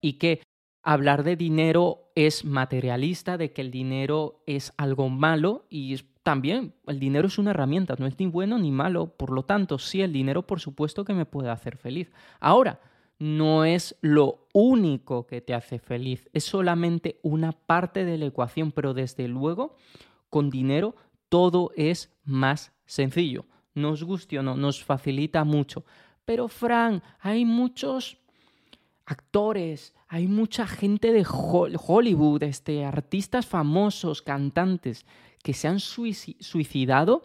y 0.00 0.14
que 0.14 0.42
hablar 0.82 1.24
de 1.24 1.36
dinero 1.36 2.10
es 2.14 2.44
materialista, 2.44 3.38
de 3.38 3.52
que 3.52 3.62
el 3.62 3.70
dinero 3.70 4.42
es 4.46 4.72
algo 4.76 5.08
malo 5.08 5.64
y 5.70 5.96
también 6.22 6.74
el 6.86 7.00
dinero 7.00 7.28
es 7.28 7.38
una 7.38 7.50
herramienta, 7.50 7.96
no 7.98 8.06
es 8.06 8.18
ni 8.18 8.26
bueno 8.26 8.58
ni 8.58 8.70
malo, 8.70 9.08
por 9.16 9.30
lo 9.30 9.44
tanto, 9.44 9.78
sí, 9.78 10.02
el 10.02 10.12
dinero 10.12 10.46
por 10.46 10.60
supuesto 10.60 11.04
que 11.04 11.14
me 11.14 11.26
puede 11.26 11.50
hacer 11.50 11.76
feliz. 11.76 12.12
Ahora, 12.40 12.80
no 13.18 13.64
es 13.64 13.96
lo 14.00 14.46
único 14.52 15.26
que 15.26 15.40
te 15.40 15.54
hace 15.54 15.78
feliz, 15.78 16.28
es 16.32 16.44
solamente 16.44 17.18
una 17.22 17.52
parte 17.52 18.04
de 18.04 18.18
la 18.18 18.26
ecuación, 18.26 18.72
pero 18.72 18.92
desde 18.92 19.28
luego, 19.28 19.76
con 20.28 20.50
dinero 20.50 20.96
todo 21.34 21.72
es 21.74 22.12
más 22.22 22.72
sencillo. 22.86 23.44
Nos 23.74 24.04
guste 24.04 24.38
o 24.38 24.42
no, 24.44 24.56
nos 24.56 24.84
facilita 24.84 25.42
mucho. 25.42 25.84
Pero, 26.24 26.46
Fran, 26.46 27.02
hay 27.18 27.44
muchos 27.44 28.18
actores, 29.04 29.96
hay 30.06 30.28
mucha 30.28 30.64
gente 30.64 31.12
de 31.12 31.26
Hollywood, 31.26 32.44
este, 32.44 32.84
artistas 32.84 33.46
famosos, 33.46 34.22
cantantes, 34.22 35.06
que 35.42 35.54
se 35.54 35.66
han 35.66 35.80
suicidado 35.80 37.24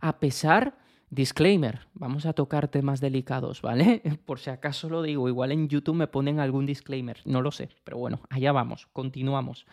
a 0.00 0.18
pesar, 0.18 0.76
disclaimer, 1.08 1.86
vamos 1.94 2.26
a 2.26 2.32
tocar 2.32 2.66
temas 2.66 3.00
delicados, 3.00 3.62
¿vale? 3.62 4.02
Por 4.26 4.40
si 4.40 4.50
acaso 4.50 4.88
lo 4.88 5.00
digo, 5.00 5.28
igual 5.28 5.52
en 5.52 5.68
YouTube 5.68 5.94
me 5.94 6.08
ponen 6.08 6.40
algún 6.40 6.66
disclaimer, 6.66 7.20
no 7.24 7.40
lo 7.40 7.52
sé, 7.52 7.68
pero 7.84 7.98
bueno, 7.98 8.18
allá 8.30 8.50
vamos, 8.50 8.88
continuamos. 8.92 9.64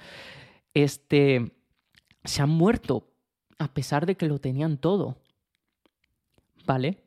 Este, 0.76 1.52
se 2.24 2.44
han 2.44 2.52
muerto 2.52 3.15
a 3.58 3.74
pesar 3.74 4.06
de 4.06 4.16
que 4.16 4.28
lo 4.28 4.40
tenían 4.40 4.78
todo, 4.78 5.18
¿vale? 6.66 7.04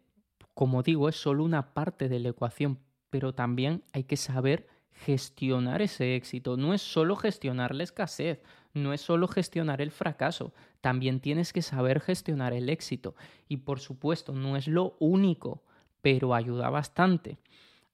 Como 0.54 0.82
digo, 0.82 1.08
es 1.08 1.16
solo 1.16 1.44
una 1.44 1.74
parte 1.74 2.08
de 2.08 2.18
la 2.18 2.30
ecuación, 2.30 2.78
pero 3.10 3.34
también 3.34 3.84
hay 3.92 4.04
que 4.04 4.16
saber 4.16 4.66
gestionar 4.90 5.82
ese 5.82 6.16
éxito. 6.16 6.56
No 6.56 6.74
es 6.74 6.82
solo 6.82 7.16
gestionar 7.16 7.74
la 7.74 7.84
escasez, 7.84 8.40
no 8.74 8.92
es 8.92 9.00
solo 9.00 9.28
gestionar 9.28 9.80
el 9.80 9.90
fracaso, 9.90 10.52
también 10.80 11.20
tienes 11.20 11.52
que 11.52 11.62
saber 11.62 12.00
gestionar 12.00 12.52
el 12.52 12.68
éxito. 12.68 13.14
Y 13.48 13.58
por 13.58 13.80
supuesto, 13.80 14.32
no 14.32 14.56
es 14.56 14.68
lo 14.68 14.96
único, 14.98 15.62
pero 16.02 16.34
ayuda 16.34 16.70
bastante. 16.70 17.38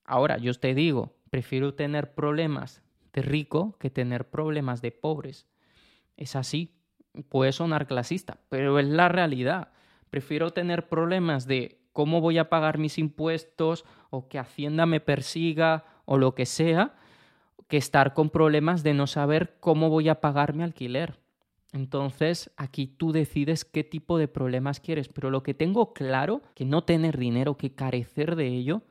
Ahora, 0.03 0.37
yo 0.37 0.53
te 0.53 0.73
digo, 0.73 1.15
prefiero 1.29 1.73
tener 1.73 2.13
problemas 2.13 2.81
de 3.13 3.21
rico 3.21 3.77
que 3.79 3.89
tener 3.89 4.29
problemas 4.29 4.81
de 4.81 4.91
pobres. 4.91 5.47
Es 6.17 6.35
así, 6.35 6.74
puede 7.23 7.51
sonar 7.51 7.87
clasista, 7.87 8.37
pero 8.49 8.79
es 8.79 8.87
la 8.87 9.09
realidad. 9.09 9.69
Prefiero 10.09 10.51
tener 10.51 10.87
problemas 10.87 11.47
de 11.47 11.79
cómo 11.93 12.21
voy 12.21 12.37
a 12.37 12.49
pagar 12.49 12.77
mis 12.77 12.97
impuestos 12.97 13.85
o 14.09 14.27
que 14.27 14.39
Hacienda 14.39 14.85
me 14.85 14.99
persiga 14.99 15.85
o 16.05 16.17
lo 16.17 16.35
que 16.35 16.45
sea, 16.45 16.95
que 17.67 17.77
estar 17.77 18.13
con 18.13 18.29
problemas 18.29 18.83
de 18.83 18.93
no 18.93 19.07
saber 19.07 19.57
cómo 19.59 19.89
voy 19.89 20.09
a 20.09 20.21
pagar 20.21 20.53
mi 20.53 20.63
alquiler. 20.63 21.19
Entonces, 21.71 22.51
aquí 22.57 22.87
tú 22.87 23.11
decides 23.11 23.65
qué 23.65 23.83
tipo 23.83 24.17
de 24.17 24.27
problemas 24.27 24.79
quieres, 24.79 25.09
pero 25.09 25.29
lo 25.29 25.43
que 25.43 25.53
tengo 25.53 25.93
claro, 25.93 26.41
que 26.53 26.63
no 26.63 26.83
tener 26.83 27.17
dinero, 27.17 27.57
que 27.57 27.73
carecer 27.73 28.35
de 28.35 28.47
ello, 28.47 28.83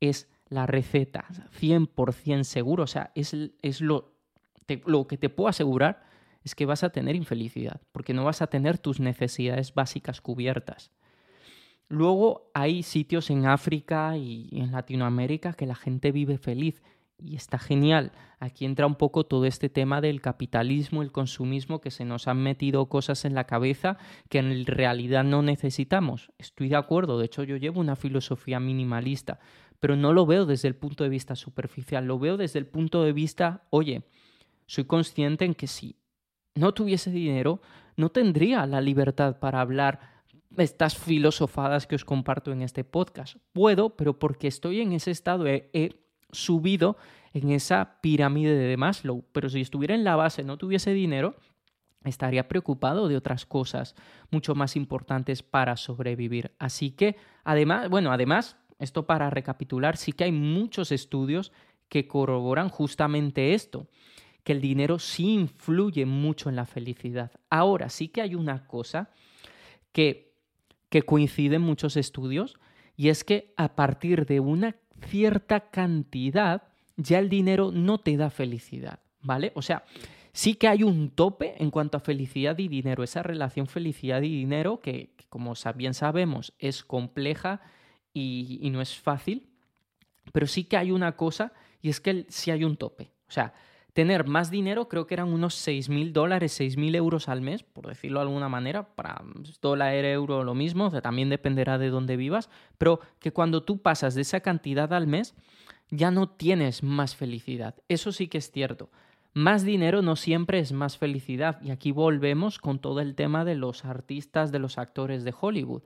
es 0.00 0.28
la 0.48 0.66
receta, 0.66 1.26
100% 1.60 2.44
seguro, 2.44 2.84
o 2.84 2.86
sea, 2.86 3.12
es, 3.14 3.34
es 3.62 3.80
lo, 3.80 4.14
lo 4.86 5.06
que 5.06 5.18
te 5.18 5.28
puedo 5.28 5.48
asegurar 5.48 6.07
es 6.48 6.54
que 6.54 6.66
vas 6.66 6.82
a 6.82 6.90
tener 6.90 7.14
infelicidad, 7.14 7.80
porque 7.92 8.14
no 8.14 8.24
vas 8.24 8.42
a 8.42 8.46
tener 8.48 8.78
tus 8.78 9.00
necesidades 9.00 9.74
básicas 9.74 10.20
cubiertas. 10.20 10.90
Luego 11.88 12.50
hay 12.54 12.82
sitios 12.82 13.30
en 13.30 13.46
África 13.46 14.16
y 14.16 14.48
en 14.52 14.72
Latinoamérica 14.72 15.52
que 15.52 15.66
la 15.66 15.74
gente 15.74 16.10
vive 16.10 16.38
feliz 16.38 16.82
y 17.18 17.36
está 17.36 17.58
genial. 17.58 18.12
Aquí 18.38 18.64
entra 18.64 18.86
un 18.86 18.94
poco 18.94 19.24
todo 19.24 19.44
este 19.44 19.68
tema 19.68 20.00
del 20.00 20.20
capitalismo, 20.20 21.02
el 21.02 21.12
consumismo, 21.12 21.80
que 21.80 21.90
se 21.90 22.04
nos 22.04 22.28
han 22.28 22.42
metido 22.42 22.88
cosas 22.88 23.24
en 23.24 23.34
la 23.34 23.44
cabeza 23.44 23.98
que 24.28 24.38
en 24.38 24.66
realidad 24.66 25.24
no 25.24 25.42
necesitamos. 25.42 26.32
Estoy 26.38 26.68
de 26.68 26.76
acuerdo, 26.76 27.18
de 27.18 27.26
hecho 27.26 27.42
yo 27.42 27.56
llevo 27.56 27.80
una 27.80 27.96
filosofía 27.96 28.60
minimalista, 28.60 29.40
pero 29.80 29.96
no 29.96 30.12
lo 30.12 30.26
veo 30.26 30.46
desde 30.46 30.68
el 30.68 30.76
punto 30.76 31.04
de 31.04 31.10
vista 31.10 31.36
superficial, 31.36 32.06
lo 32.06 32.18
veo 32.18 32.36
desde 32.36 32.58
el 32.58 32.66
punto 32.66 33.02
de 33.02 33.12
vista, 33.12 33.64
oye, 33.70 34.02
soy 34.66 34.84
consciente 34.84 35.44
en 35.44 35.54
que 35.54 35.66
si 35.66 35.96
no 36.58 36.74
tuviese 36.74 37.10
dinero, 37.10 37.60
no 37.96 38.10
tendría 38.10 38.66
la 38.66 38.80
libertad 38.80 39.38
para 39.38 39.60
hablar 39.60 40.18
estas 40.56 40.96
filosofadas 40.96 41.86
que 41.86 41.94
os 41.94 42.04
comparto 42.04 42.52
en 42.52 42.62
este 42.62 42.84
podcast. 42.84 43.36
Puedo, 43.52 43.90
pero 43.90 44.18
porque 44.18 44.48
estoy 44.48 44.80
en 44.80 44.92
ese 44.92 45.10
estado, 45.10 45.46
he, 45.46 46.00
subido 46.30 46.96
en 47.32 47.50
esa 47.50 48.00
pirámide 48.00 48.54
de 48.54 48.76
Maslow. 48.76 49.24
Pero 49.32 49.48
si 49.48 49.60
estuviera 49.60 49.94
en 49.94 50.04
la 50.04 50.16
base, 50.16 50.44
no 50.44 50.58
tuviese 50.58 50.92
dinero, 50.92 51.36
estaría 52.04 52.48
preocupado 52.48 53.08
de 53.08 53.16
otras 53.16 53.46
cosas 53.46 53.94
mucho 54.30 54.54
más 54.54 54.76
importantes 54.76 55.42
para 55.42 55.76
sobrevivir. 55.76 56.52
Así 56.58 56.90
que, 56.90 57.16
además, 57.44 57.88
bueno, 57.88 58.12
además, 58.12 58.56
esto 58.78 59.06
para 59.06 59.30
recapitular, 59.30 59.96
sí 59.96 60.12
que 60.12 60.24
hay 60.24 60.32
muchos 60.32 60.92
estudios 60.92 61.52
que 61.88 62.06
corroboran 62.06 62.68
justamente 62.68 63.54
esto, 63.54 63.86
que 64.48 64.52
el 64.52 64.62
dinero 64.62 64.98
sí 64.98 65.34
influye 65.34 66.06
mucho 66.06 66.48
en 66.48 66.56
la 66.56 66.64
felicidad. 66.64 67.32
Ahora, 67.50 67.90
sí 67.90 68.08
que 68.08 68.22
hay 68.22 68.34
una 68.34 68.66
cosa 68.66 69.10
que 69.92 70.28
que 70.88 71.02
coincide 71.02 71.56
en 71.56 71.62
muchos 71.62 71.96
estudios, 71.96 72.58
y 72.96 73.08
es 73.10 73.24
que 73.24 73.52
a 73.56 73.74
partir 73.74 74.26
de 74.26 74.40
una 74.40 74.76
cierta 75.06 75.70
cantidad 75.70 76.62
ya 76.96 77.18
el 77.18 77.28
dinero 77.28 77.70
no 77.70 77.98
te 77.98 78.16
da 78.16 78.30
felicidad, 78.30 79.00
¿vale? 79.20 79.52
O 79.54 79.62
sea, 79.62 79.84
sí 80.32 80.54
que 80.54 80.66
hay 80.66 80.82
un 80.82 81.10
tope 81.10 81.62
en 81.62 81.70
cuanto 81.70 81.96
a 81.96 82.00
felicidad 82.00 82.58
y 82.58 82.68
dinero, 82.68 83.04
esa 83.04 83.22
relación 83.22 83.66
felicidad 83.66 84.22
y 84.22 84.34
dinero 84.34 84.80
que, 84.80 85.14
como 85.28 85.52
bien 85.76 85.94
sabemos, 85.94 86.54
es 86.58 86.82
compleja 86.82 87.60
y, 88.12 88.58
y, 88.62 88.70
no 88.70 88.80
es 88.80 88.96
fácil, 88.96 89.46
pero 90.32 90.46
sí 90.46 90.64
que 90.64 90.76
hay 90.76 90.90
una 90.90 91.16
cosa 91.16 91.52
y 91.80 91.90
es 91.90 92.00
que 92.00 92.26
sí 92.30 92.50
hay 92.50 92.64
un 92.64 92.76
tope. 92.76 93.12
O 93.28 93.30
sea, 93.30 93.52
tener 93.92 94.26
más 94.26 94.50
dinero, 94.50 94.88
creo 94.88 95.06
que 95.06 95.14
eran 95.14 95.28
unos 95.28 95.54
6 95.54 95.88
mil 95.88 96.12
dólares, 96.12 96.52
6 96.52 96.76
mil 96.76 96.94
euros 96.94 97.28
al 97.28 97.40
mes, 97.40 97.62
por 97.62 97.86
decirlo 97.86 98.20
de 98.20 98.26
alguna 98.26 98.48
manera, 98.48 98.94
para 98.94 99.22
dólar, 99.60 99.94
euro, 100.04 100.44
lo 100.44 100.54
mismo, 100.54 100.86
o 100.86 100.90
sea, 100.90 101.00
también 101.00 101.28
dependerá 101.28 101.78
de 101.78 101.90
dónde 101.90 102.16
vivas, 102.16 102.48
pero 102.78 103.00
que 103.18 103.32
cuando 103.32 103.62
tú 103.62 103.78
pasas 103.82 104.14
de 104.14 104.22
esa 104.22 104.40
cantidad 104.40 104.92
al 104.92 105.06
mes, 105.06 105.34
ya 105.90 106.10
no 106.10 106.28
tienes 106.28 106.82
más 106.82 107.16
felicidad. 107.16 107.74
Eso 107.88 108.12
sí 108.12 108.28
que 108.28 108.38
es 108.38 108.50
cierto. 108.50 108.90
Más 109.34 109.64
dinero 109.64 110.02
no 110.02 110.16
siempre 110.16 110.58
es 110.58 110.72
más 110.72 110.98
felicidad. 110.98 111.60
Y 111.62 111.70
aquí 111.70 111.92
volvemos 111.92 112.58
con 112.58 112.78
todo 112.78 113.00
el 113.00 113.14
tema 113.14 113.44
de 113.44 113.54
los 113.54 113.84
artistas, 113.84 114.52
de 114.52 114.58
los 114.58 114.78
actores 114.78 115.24
de 115.24 115.34
Hollywood. 115.38 115.82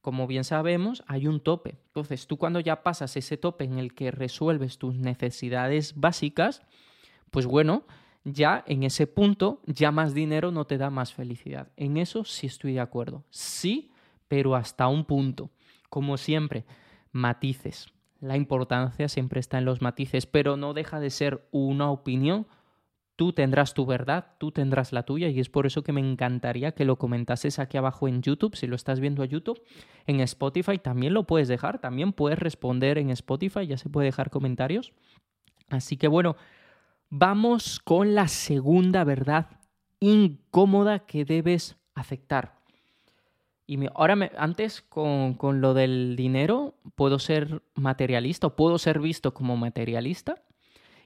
Como 0.00 0.26
bien 0.26 0.44
sabemos, 0.44 1.02
hay 1.06 1.26
un 1.26 1.40
tope. 1.40 1.78
Entonces, 1.88 2.26
tú 2.26 2.38
cuando 2.38 2.60
ya 2.60 2.82
pasas 2.82 3.16
ese 3.16 3.36
tope 3.36 3.64
en 3.64 3.78
el 3.78 3.92
que 3.92 4.10
resuelves 4.10 4.78
tus 4.78 4.94
necesidades 4.96 5.94
básicas, 5.96 6.62
pues 7.30 7.46
bueno, 7.46 7.84
ya 8.24 8.64
en 8.66 8.82
ese 8.82 9.06
punto, 9.06 9.60
ya 9.66 9.92
más 9.92 10.12
dinero 10.12 10.50
no 10.50 10.64
te 10.64 10.78
da 10.78 10.90
más 10.90 11.14
felicidad. 11.14 11.68
En 11.76 11.96
eso 11.96 12.24
sí 12.24 12.48
estoy 12.48 12.74
de 12.74 12.80
acuerdo. 12.80 13.24
Sí, 13.30 13.92
pero 14.26 14.56
hasta 14.56 14.88
un 14.88 15.04
punto. 15.04 15.50
Como 15.88 16.16
siempre, 16.16 16.64
matices. 17.12 17.86
La 18.20 18.36
importancia 18.36 19.08
siempre 19.08 19.40
está 19.40 19.58
en 19.58 19.64
los 19.64 19.82
matices, 19.82 20.26
pero 20.26 20.56
no 20.56 20.74
deja 20.74 20.98
de 20.98 21.10
ser 21.10 21.46
una 21.52 21.90
opinión. 21.90 22.46
Tú 23.14 23.32
tendrás 23.32 23.74
tu 23.74 23.86
verdad, 23.86 24.34
tú 24.38 24.50
tendrás 24.50 24.92
la 24.92 25.04
tuya 25.04 25.28
y 25.28 25.38
es 25.38 25.48
por 25.48 25.64
eso 25.64 25.82
que 25.82 25.92
me 25.92 26.00
encantaría 26.00 26.72
que 26.72 26.84
lo 26.84 26.96
comentases 26.96 27.58
aquí 27.58 27.78
abajo 27.78 28.08
en 28.08 28.22
YouTube, 28.22 28.56
si 28.56 28.66
lo 28.66 28.76
estás 28.76 29.00
viendo 29.00 29.22
a 29.22 29.26
YouTube. 29.26 29.62
En 30.06 30.20
Spotify 30.20 30.78
también 30.78 31.14
lo 31.14 31.24
puedes 31.24 31.48
dejar, 31.48 31.78
también 31.78 32.12
puedes 32.12 32.38
responder 32.38 32.98
en 32.98 33.10
Spotify, 33.10 33.66
ya 33.66 33.78
se 33.78 33.88
puede 33.88 34.06
dejar 34.06 34.30
comentarios. 34.30 34.92
Así 35.68 35.96
que 35.96 36.08
bueno, 36.08 36.36
Vamos 37.08 37.78
con 37.78 38.14
la 38.14 38.28
segunda 38.28 39.04
verdad 39.04 39.60
incómoda 40.00 41.00
que 41.06 41.24
debes 41.24 41.76
aceptar. 41.94 42.56
Y 43.66 43.78
ahora, 43.94 44.30
antes 44.38 44.82
con, 44.82 45.34
con, 45.34 45.60
lo 45.60 45.74
del 45.74 46.14
dinero, 46.16 46.74
puedo 46.94 47.18
ser 47.18 47.62
materialista 47.74 48.48
o 48.48 48.56
puedo 48.56 48.78
ser 48.78 49.00
visto 49.00 49.34
como 49.34 49.56
materialista. 49.56 50.42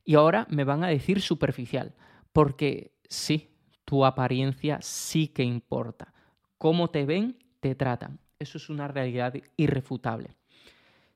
Y 0.05 0.15
ahora 0.15 0.47
me 0.51 0.65
van 0.65 0.85
a 0.85 0.89
decir 0.89 1.21
superficial, 1.21 1.95
porque 2.33 2.93
sí, 3.09 3.51
tu 3.85 4.05
apariencia 4.05 4.79
sí 4.83 5.29
que 5.29 5.43
importa. 5.43 6.13
Cómo 6.59 6.89
te 6.89 7.07
ven 7.07 7.39
te 7.61 7.75
tratan. 7.75 8.19
Eso 8.39 8.59
es 8.59 8.71
una 8.71 8.89
realidad 8.89 9.35
irrefutable. 9.57 10.37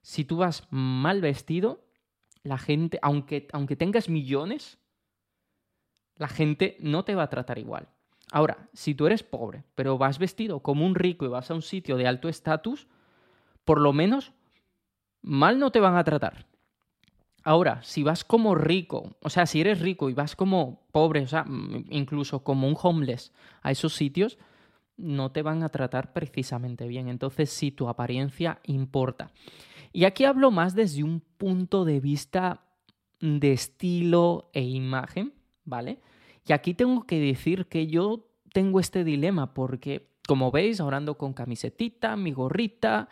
Si 0.03 0.25
tú 0.25 0.37
vas 0.39 0.67
mal 0.71 1.21
vestido, 1.21 1.84
la 2.45 2.59
gente, 2.59 2.99
aunque, 3.03 3.49
aunque 3.53 3.75
tengas 3.75 4.09
millones, 4.09 4.79
la 6.17 6.29
gente 6.29 6.77
no 6.79 7.05
te 7.05 7.15
va 7.15 7.25
a 7.25 7.31
tratar 7.31 7.59
igual. 7.59 7.89
Ahora, 8.31 8.69
si 8.73 8.95
tú 8.95 9.07
eres 9.07 9.23
pobre, 9.23 9.65
pero 9.75 9.99
vas 9.99 10.19
vestido 10.19 10.61
como 10.61 10.87
un 10.87 10.95
rico 10.95 11.25
y 11.25 11.29
vas 11.29 11.51
a 11.51 11.55
un 11.55 11.63
sitio 11.63 11.97
de 11.97 12.07
alto 12.07 12.29
estatus, 12.29 12.87
por 13.65 13.81
lo 13.81 13.93
menos 13.93 14.33
mal 15.23 15.59
no 15.59 15.71
te 15.71 15.81
van 15.81 15.97
a 15.97 16.05
tratar. 16.05 16.47
Ahora, 17.43 17.83
si 17.83 18.03
vas 18.03 18.25
como 18.25 18.55
rico, 18.55 19.17
o 19.21 19.29
sea, 19.29 19.47
si 19.47 19.61
eres 19.61 19.81
rico 19.81 20.09
y 20.09 20.15
vas 20.15 20.35
como 20.37 20.87
pobre, 20.93 21.21
o 21.21 21.27
sea, 21.27 21.45
incluso 21.91 22.43
como 22.43 22.67
un 22.69 22.77
homeless 22.81 23.33
a 23.63 23.71
esos 23.71 23.95
sitios, 23.95 24.39
no 24.97 25.31
te 25.31 25.43
van 25.43 25.63
a 25.63 25.69
tratar 25.69 26.13
precisamente 26.13 26.89
bien. 26.89 27.09
Entonces, 27.09 27.51
sí, 27.51 27.71
tu 27.71 27.89
apariencia 27.89 28.61
importa. 28.65 29.31
Y 29.95 30.07
aquí 30.07 30.25
hablo 30.25 30.51
más 30.51 30.75
desde 30.75 31.05
un 31.05 31.21
punto 31.21 31.85
de 31.85 32.01
vista 32.01 32.65
de 33.21 33.53
estilo 33.53 34.51
e 34.53 34.63
imagen, 34.63 35.33
¿vale? 35.65 36.01
Y 36.45 36.53
aquí 36.53 36.75
tengo 36.75 37.07
que 37.07 37.21
decir 37.21 37.67
que 37.67 37.87
yo 37.87 38.27
tengo 38.53 38.81
este 38.81 39.05
dilema 39.05 39.55
porque, 39.55 40.11
como 40.27 40.51
veis, 40.51 40.81
ahora 40.81 40.97
ando 40.97 41.17
con 41.17 41.33
camisetita, 41.33 42.17
mi 42.17 42.33
gorrita 42.33 43.09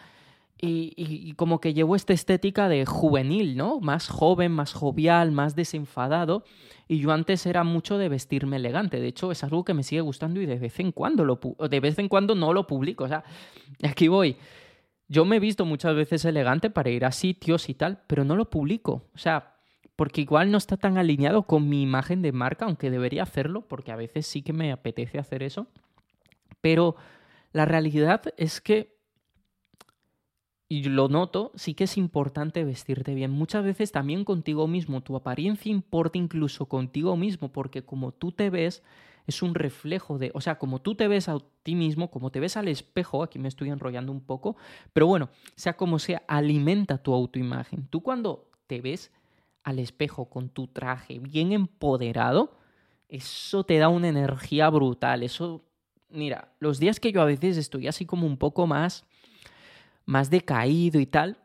y, 0.60 1.34
como 1.34 1.60
que 1.60 1.72
llevo 1.72 1.94
esta 1.94 2.14
estética 2.14 2.68
de 2.68 2.84
juvenil, 2.84 3.56
¿no? 3.56 3.78
Más 3.78 4.08
joven, 4.08 4.50
más 4.50 4.72
jovial, 4.72 5.30
más 5.30 5.54
desenfadado. 5.54 6.42
Y 6.88 6.98
yo 6.98 7.12
antes 7.12 7.46
era 7.46 7.62
mucho 7.62 7.96
de 7.96 8.08
vestirme 8.08 8.56
elegante. 8.56 9.00
De 9.00 9.06
hecho, 9.06 9.30
es 9.30 9.44
algo 9.44 9.64
que 9.64 9.72
me 9.72 9.84
sigue 9.84 10.00
gustando 10.00 10.40
y 10.40 10.46
de 10.46 10.58
vez 10.58 10.80
en 10.80 10.90
cuando 10.90 11.24
lo 11.24 11.38
de 11.68 11.80
vez 11.80 11.96
en 12.00 12.08
cuando 12.08 12.34
no 12.34 12.52
lo 12.52 12.66
publico. 12.66 13.04
O 13.04 13.08
sea, 13.08 13.22
aquí 13.82 14.08
voy. 14.08 14.36
Yo 15.12 15.26
me 15.26 15.36
he 15.36 15.40
visto 15.40 15.66
muchas 15.66 15.94
veces 15.94 16.24
elegante 16.24 16.70
para 16.70 16.88
ir 16.88 17.04
a 17.04 17.12
sitios 17.12 17.68
y 17.68 17.74
tal, 17.74 18.02
pero 18.06 18.24
no 18.24 18.34
lo 18.34 18.48
publico. 18.48 19.10
O 19.14 19.18
sea, 19.18 19.56
porque 19.94 20.22
igual 20.22 20.50
no 20.50 20.56
está 20.56 20.78
tan 20.78 20.96
alineado 20.96 21.42
con 21.42 21.68
mi 21.68 21.82
imagen 21.82 22.22
de 22.22 22.32
marca, 22.32 22.64
aunque 22.64 22.90
debería 22.90 23.24
hacerlo, 23.24 23.68
porque 23.68 23.92
a 23.92 23.96
veces 23.96 24.26
sí 24.26 24.40
que 24.40 24.54
me 24.54 24.72
apetece 24.72 25.18
hacer 25.18 25.42
eso. 25.42 25.66
Pero 26.62 26.96
la 27.52 27.66
realidad 27.66 28.22
es 28.38 28.62
que, 28.62 28.96
y 30.66 30.84
lo 30.84 31.08
noto, 31.08 31.52
sí 31.56 31.74
que 31.74 31.84
es 31.84 31.98
importante 31.98 32.64
vestirte 32.64 33.14
bien. 33.14 33.32
Muchas 33.32 33.64
veces 33.64 33.92
también 33.92 34.24
contigo 34.24 34.66
mismo, 34.66 35.02
tu 35.02 35.14
apariencia 35.14 35.70
importa 35.70 36.16
incluso 36.16 36.70
contigo 36.70 37.18
mismo, 37.18 37.52
porque 37.52 37.84
como 37.84 38.12
tú 38.12 38.32
te 38.32 38.48
ves, 38.48 38.82
es 39.26 39.42
un 39.42 39.54
reflejo 39.54 40.18
de, 40.18 40.30
o 40.34 40.40
sea, 40.40 40.58
como 40.58 40.80
tú 40.80 40.94
te 40.94 41.08
ves 41.08 41.28
a 41.28 41.38
ti 41.62 41.74
mismo, 41.74 42.10
como 42.10 42.30
te 42.30 42.40
ves 42.40 42.56
al 42.56 42.68
espejo, 42.68 43.22
aquí 43.22 43.38
me 43.38 43.48
estoy 43.48 43.70
enrollando 43.70 44.12
un 44.12 44.20
poco, 44.20 44.56
pero 44.92 45.06
bueno, 45.06 45.30
sea 45.56 45.74
como 45.74 45.98
sea, 45.98 46.22
alimenta 46.26 46.98
tu 46.98 47.14
autoimagen. 47.14 47.86
Tú 47.86 48.02
cuando 48.02 48.50
te 48.66 48.80
ves 48.80 49.12
al 49.64 49.78
espejo 49.78 50.26
con 50.26 50.48
tu 50.48 50.66
traje 50.66 51.18
bien 51.18 51.52
empoderado, 51.52 52.56
eso 53.08 53.64
te 53.64 53.78
da 53.78 53.88
una 53.88 54.08
energía 54.08 54.68
brutal. 54.70 55.22
Eso, 55.22 55.64
mira, 56.08 56.52
los 56.58 56.78
días 56.78 56.98
que 56.98 57.12
yo 57.12 57.22
a 57.22 57.26
veces 57.26 57.56
estoy 57.56 57.86
así 57.86 58.06
como 58.06 58.26
un 58.26 58.38
poco 58.38 58.66
más, 58.66 59.04
más 60.04 60.30
decaído 60.30 60.98
y 60.98 61.06
tal, 61.06 61.38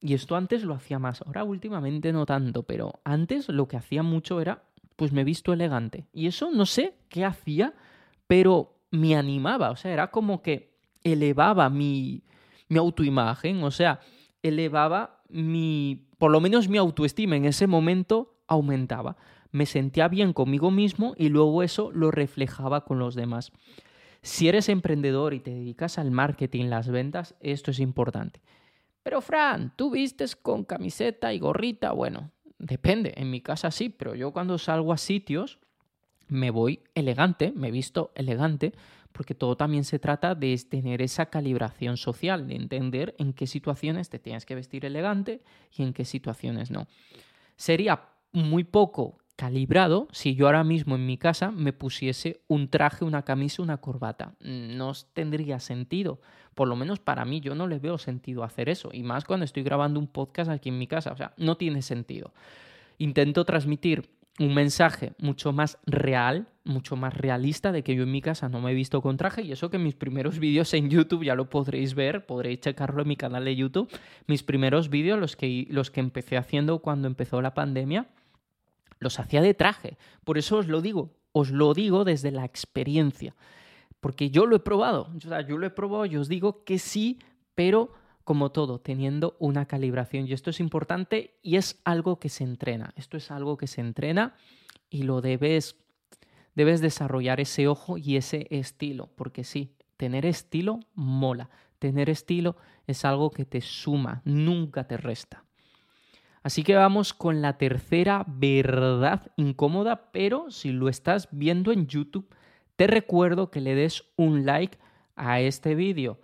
y 0.00 0.12
esto 0.12 0.36
antes 0.36 0.62
lo 0.64 0.74
hacía 0.74 0.98
más, 0.98 1.22
ahora 1.22 1.44
últimamente 1.44 2.12
no 2.12 2.26
tanto, 2.26 2.62
pero 2.62 3.00
antes 3.04 3.48
lo 3.48 3.66
que 3.66 3.78
hacía 3.78 4.02
mucho 4.02 4.38
era, 4.38 4.62
pues 4.96 5.12
me 5.12 5.22
he 5.22 5.24
visto 5.24 5.52
elegante. 5.52 6.06
Y 6.12 6.26
eso 6.26 6.50
no 6.50 6.66
sé 6.66 6.94
qué 7.08 7.24
hacía, 7.24 7.74
pero 8.26 8.78
me 8.90 9.16
animaba, 9.16 9.70
o 9.70 9.76
sea, 9.76 9.92
era 9.92 10.10
como 10.10 10.42
que 10.42 10.74
elevaba 11.02 11.68
mi, 11.68 12.22
mi 12.68 12.78
autoimagen, 12.78 13.62
o 13.62 13.70
sea, 13.70 14.00
elevaba 14.42 15.22
mi, 15.28 16.06
por 16.18 16.30
lo 16.30 16.40
menos 16.40 16.68
mi 16.68 16.78
autoestima 16.78 17.36
en 17.36 17.44
ese 17.44 17.66
momento 17.66 18.36
aumentaba. 18.46 19.16
Me 19.50 19.66
sentía 19.66 20.08
bien 20.08 20.32
conmigo 20.32 20.70
mismo 20.70 21.14
y 21.16 21.28
luego 21.28 21.62
eso 21.62 21.90
lo 21.92 22.10
reflejaba 22.10 22.84
con 22.84 22.98
los 22.98 23.14
demás. 23.14 23.52
Si 24.22 24.48
eres 24.48 24.68
emprendedor 24.68 25.34
y 25.34 25.40
te 25.40 25.50
dedicas 25.50 25.98
al 25.98 26.10
marketing, 26.10 26.66
las 26.66 26.88
ventas, 26.88 27.34
esto 27.40 27.70
es 27.70 27.78
importante. 27.78 28.40
Pero 29.02 29.20
Fran, 29.20 29.74
tú 29.76 29.90
vistes 29.90 30.34
con 30.34 30.64
camiseta 30.64 31.34
y 31.34 31.38
gorrita. 31.38 31.92
Bueno, 31.92 32.30
depende. 32.64 33.12
En 33.16 33.30
mi 33.30 33.40
casa 33.40 33.70
sí, 33.70 33.90
pero 33.90 34.14
yo 34.14 34.32
cuando 34.32 34.58
salgo 34.58 34.92
a 34.92 34.98
sitios 34.98 35.58
me 36.28 36.50
voy 36.50 36.80
elegante, 36.94 37.52
me 37.54 37.70
visto 37.70 38.10
elegante, 38.14 38.72
porque 39.12 39.34
todo 39.34 39.56
también 39.56 39.84
se 39.84 39.98
trata 39.98 40.34
de 40.34 40.56
tener 40.68 41.02
esa 41.02 41.26
calibración 41.26 41.96
social, 41.96 42.48
de 42.48 42.56
entender 42.56 43.14
en 43.18 43.34
qué 43.34 43.46
situaciones 43.46 44.08
te 44.08 44.18
tienes 44.18 44.46
que 44.46 44.54
vestir 44.54 44.84
elegante 44.84 45.42
y 45.76 45.82
en 45.82 45.92
qué 45.92 46.04
situaciones 46.04 46.70
no. 46.70 46.88
Sería 47.56 48.08
muy 48.32 48.64
poco 48.64 49.18
calibrado 49.36 50.08
si 50.12 50.34
yo 50.34 50.46
ahora 50.46 50.64
mismo 50.64 50.94
en 50.94 51.06
mi 51.06 51.18
casa 51.18 51.50
me 51.50 51.72
pusiese 51.72 52.42
un 52.46 52.68
traje, 52.68 53.04
una 53.04 53.22
camisa, 53.22 53.62
una 53.62 53.78
corbata. 53.78 54.34
No 54.40 54.92
tendría 55.12 55.60
sentido. 55.60 56.20
Por 56.54 56.68
lo 56.68 56.76
menos 56.76 57.00
para 57.00 57.24
mí 57.24 57.40
yo 57.40 57.54
no 57.54 57.66
le 57.66 57.78
veo 57.78 57.98
sentido 57.98 58.44
hacer 58.44 58.68
eso. 58.68 58.90
Y 58.92 59.02
más 59.02 59.24
cuando 59.24 59.44
estoy 59.44 59.62
grabando 59.62 59.98
un 59.98 60.06
podcast 60.06 60.50
aquí 60.50 60.68
en 60.68 60.78
mi 60.78 60.86
casa. 60.86 61.12
O 61.12 61.16
sea, 61.16 61.34
no 61.36 61.56
tiene 61.56 61.82
sentido. 61.82 62.32
Intento 62.98 63.44
transmitir 63.44 64.08
un 64.38 64.54
mensaje 64.54 65.12
mucho 65.18 65.52
más 65.52 65.78
real, 65.86 66.48
mucho 66.64 66.96
más 66.96 67.14
realista 67.14 67.70
de 67.70 67.84
que 67.84 67.94
yo 67.94 68.02
en 68.02 68.10
mi 68.10 68.20
casa 68.20 68.48
no 68.48 68.60
me 68.60 68.72
he 68.72 68.74
visto 68.74 69.00
con 69.00 69.16
traje 69.16 69.42
y 69.42 69.52
eso 69.52 69.70
que 69.70 69.78
mis 69.78 69.94
primeros 69.94 70.38
vídeos 70.38 70.74
en 70.74 70.90
YouTube 70.90 71.24
ya 71.24 71.34
lo 71.34 71.48
podréis 71.48 71.94
ver, 71.94 72.26
podréis 72.26 72.60
checarlo 72.60 73.02
en 73.02 73.08
mi 73.08 73.16
canal 73.16 73.44
de 73.44 73.54
YouTube, 73.54 73.88
mis 74.26 74.42
primeros 74.42 74.88
vídeos, 74.88 75.20
los 75.20 75.36
que, 75.36 75.66
los 75.70 75.90
que 75.90 76.00
empecé 76.00 76.36
haciendo 76.36 76.80
cuando 76.80 77.06
empezó 77.06 77.42
la 77.42 77.54
pandemia, 77.54 78.08
los 78.98 79.18
hacía 79.20 79.42
de 79.42 79.54
traje. 79.54 79.96
Por 80.24 80.38
eso 80.38 80.58
os 80.58 80.68
lo 80.68 80.80
digo, 80.80 81.10
os 81.32 81.50
lo 81.50 81.74
digo 81.74 82.04
desde 82.04 82.30
la 82.30 82.44
experiencia, 82.44 83.34
porque 84.00 84.30
yo 84.30 84.46
lo 84.46 84.56
he 84.56 84.60
probado, 84.60 85.10
yo 85.18 85.58
lo 85.58 85.66
he 85.66 85.70
probado 85.70 86.06
y 86.06 86.16
os 86.16 86.28
digo 86.28 86.64
que 86.64 86.78
sí, 86.78 87.18
pero 87.54 87.92
como 88.24 88.52
todo, 88.52 88.80
teniendo 88.80 89.36
una 89.38 89.66
calibración. 89.66 90.26
Y 90.26 90.32
esto 90.32 90.50
es 90.50 90.60
importante 90.60 91.38
y 91.42 91.56
es 91.56 91.80
algo 91.84 92.18
que 92.18 92.30
se 92.30 92.42
entrena. 92.42 92.92
Esto 92.96 93.16
es 93.16 93.30
algo 93.30 93.56
que 93.56 93.66
se 93.66 93.82
entrena 93.82 94.34
y 94.90 95.02
lo 95.02 95.20
debes, 95.20 95.76
debes 96.54 96.80
desarrollar 96.80 97.40
ese 97.40 97.68
ojo 97.68 97.98
y 97.98 98.16
ese 98.16 98.46
estilo, 98.50 99.10
porque 99.14 99.44
sí, 99.44 99.76
tener 99.96 100.26
estilo 100.26 100.80
mola. 100.94 101.50
Tener 101.78 102.08
estilo 102.08 102.56
es 102.86 103.04
algo 103.04 103.30
que 103.30 103.44
te 103.44 103.60
suma, 103.60 104.22
nunca 104.24 104.86
te 104.86 104.96
resta. 104.96 105.43
Así 106.44 106.62
que 106.62 106.74
vamos 106.74 107.14
con 107.14 107.40
la 107.40 107.56
tercera 107.56 108.22
verdad 108.28 109.32
incómoda, 109.36 110.12
pero 110.12 110.50
si 110.50 110.72
lo 110.72 110.90
estás 110.90 111.26
viendo 111.32 111.72
en 111.72 111.86
YouTube, 111.86 112.28
te 112.76 112.86
recuerdo 112.86 113.50
que 113.50 113.62
le 113.62 113.74
des 113.74 114.04
un 114.16 114.44
like 114.44 114.78
a 115.16 115.40
este 115.40 115.74
vídeo 115.74 116.20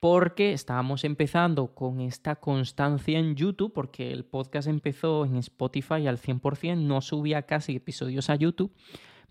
porque 0.00 0.54
estábamos 0.54 1.04
empezando 1.04 1.74
con 1.74 2.00
esta 2.00 2.36
constancia 2.36 3.18
en 3.18 3.34
YouTube, 3.34 3.72
porque 3.74 4.10
el 4.10 4.24
podcast 4.24 4.68
empezó 4.68 5.26
en 5.26 5.36
Spotify 5.36 6.06
al 6.06 6.18
100%, 6.18 6.78
no 6.78 7.02
subía 7.02 7.42
casi 7.42 7.76
episodios 7.76 8.30
a 8.30 8.36
YouTube, 8.36 8.72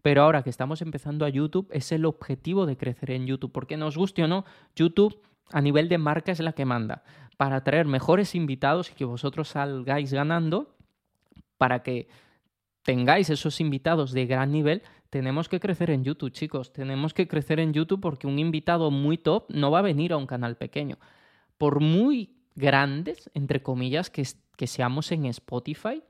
pero 0.03 0.21
ahora 0.21 0.43
que 0.43 0.51
estamos 0.51 0.83
empezando 0.83 1.25
a 1.25 1.29
YouTube 1.29 1.67
es 1.71 1.91
el 1.91 2.05
objetivo 2.05 2.67
de 2.67 2.77
crecer 2.77 3.09
en 3.09 3.25
YouTube, 3.25 3.51
porque 3.51 3.75
nos 3.75 3.97
guste 3.97 4.23
o 4.23 4.27
no, 4.27 4.45
YouTube 4.75 5.19
a 5.51 5.61
nivel 5.61 5.89
de 5.89 5.97
marca 5.97 6.31
es 6.31 6.39
la 6.39 6.53
que 6.53 6.65
manda, 6.65 7.03
para 7.37 7.63
traer 7.63 7.85
mejores 7.85 8.35
invitados 8.35 8.91
y 8.91 8.95
que 8.95 9.05
vosotros 9.05 9.49
salgáis 9.49 10.11
ganando, 10.11 10.75
para 11.57 11.83
que 11.83 12.07
tengáis 12.83 13.29
esos 13.29 13.59
invitados 13.59 14.11
de 14.11 14.25
gran 14.25 14.51
nivel, 14.51 14.81
tenemos 15.09 15.49
que 15.49 15.59
crecer 15.59 15.89
en 15.89 16.03
YouTube, 16.03 16.31
chicos. 16.31 16.73
Tenemos 16.73 17.13
que 17.13 17.27
crecer 17.27 17.59
en 17.59 17.73
YouTube 17.73 18.01
porque 18.01 18.27
un 18.27 18.39
invitado 18.39 18.91
muy 18.91 19.17
top 19.17 19.45
no 19.49 19.71
va 19.71 19.79
a 19.79 19.83
venir 19.83 20.13
a 20.13 20.17
un 20.17 20.27
canal 20.27 20.57
pequeño. 20.57 20.97
Por 21.57 21.79
muy 21.79 22.37
grandes, 22.55 23.29
entre 23.33 23.61
comillas, 23.61 24.09
que, 24.09 24.25
seamos 24.67 25.11
en 25.11 25.25
Spotify, 25.25 26.01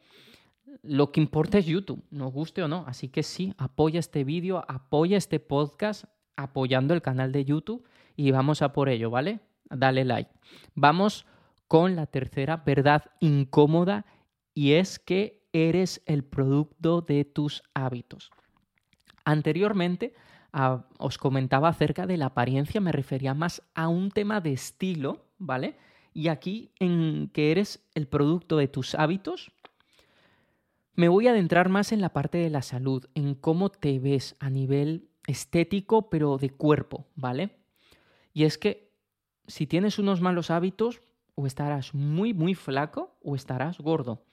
lo 0.82 1.12
que 1.12 1.20
importa 1.20 1.58
es 1.58 1.66
YouTube, 1.66 2.04
nos 2.12 2.32
guste 2.32 2.64
o 2.64 2.68
no. 2.68 2.86
Así 2.88 3.10
que 3.10 3.24
sí, 3.24 3.54
apoya 3.58 4.00
este 4.00 4.24
vídeo, 4.24 4.64
apoya 4.68 5.18
este 5.18 5.40
podcast 5.40 6.06
apoyando 6.36 6.94
el 6.94 7.02
canal 7.02 7.32
de 7.32 7.46
YouTube 7.46 7.86
y 8.18 8.32
vamos 8.32 8.62
a 8.62 8.74
por 8.74 8.90
ello, 8.90 9.10
¿vale? 9.10 9.40
Dale 9.70 10.04
like. 10.04 10.32
Vamos 10.74 11.26
con 11.68 11.96
la 11.96 12.08
tercera 12.08 12.58
verdad 12.58 13.06
incómoda 13.22 14.06
y 14.54 14.74
es 14.74 15.00
que 15.00 15.48
eres 15.54 16.02
el 16.06 16.24
producto 16.24 17.02
de 17.02 17.24
tus 17.24 17.64
hábitos. 17.74 18.32
Anteriormente 19.24 20.14
ah, 20.52 20.88
os 20.98 21.18
comentaba 21.18 21.70
acerca 21.70 22.08
de 22.08 22.18
la 22.18 22.28
apariencia, 22.28 22.82
me 22.82 22.92
refería 22.92 23.34
más 23.34 23.62
a 23.76 23.88
un 23.88 24.10
tema 24.10 24.42
de 24.42 24.54
estilo, 24.54 25.26
¿vale? 25.38 25.78
Y 26.14 26.30
aquí 26.30 26.72
en 26.80 27.30
que 27.32 27.52
eres 27.52 27.88
el 27.94 28.08
producto 28.08 28.58
de 28.58 28.68
tus 28.68 28.96
hábitos, 28.96 29.52
me 30.96 31.10
voy 31.10 31.28
a 31.28 31.32
adentrar 31.32 31.70
más 31.70 31.92
en 31.92 32.02
la 32.02 32.10
parte 32.10 32.40
de 32.40 32.50
la 32.50 32.64
salud, 32.64 33.06
en 33.14 33.36
cómo 33.36 33.70
te 33.70 34.00
ves 34.00 34.36
a 34.40 34.50
nivel 34.50 35.12
estético, 35.28 36.10
pero 36.10 36.38
de 36.40 36.50
cuerpo, 36.50 37.06
¿vale? 37.16 37.67
Y 38.38 38.44
es 38.44 38.60
que 38.60 38.94
si 39.48 39.66
tienes 39.66 39.98
unos 39.98 40.22
malos 40.22 40.52
hábitos, 40.52 41.02
o 41.34 41.48
estarás 41.48 41.96
muy, 41.96 42.36
muy 42.36 42.54
flaco 42.54 43.18
o 43.24 43.34
estarás 43.34 43.80
gordo. 43.80 44.26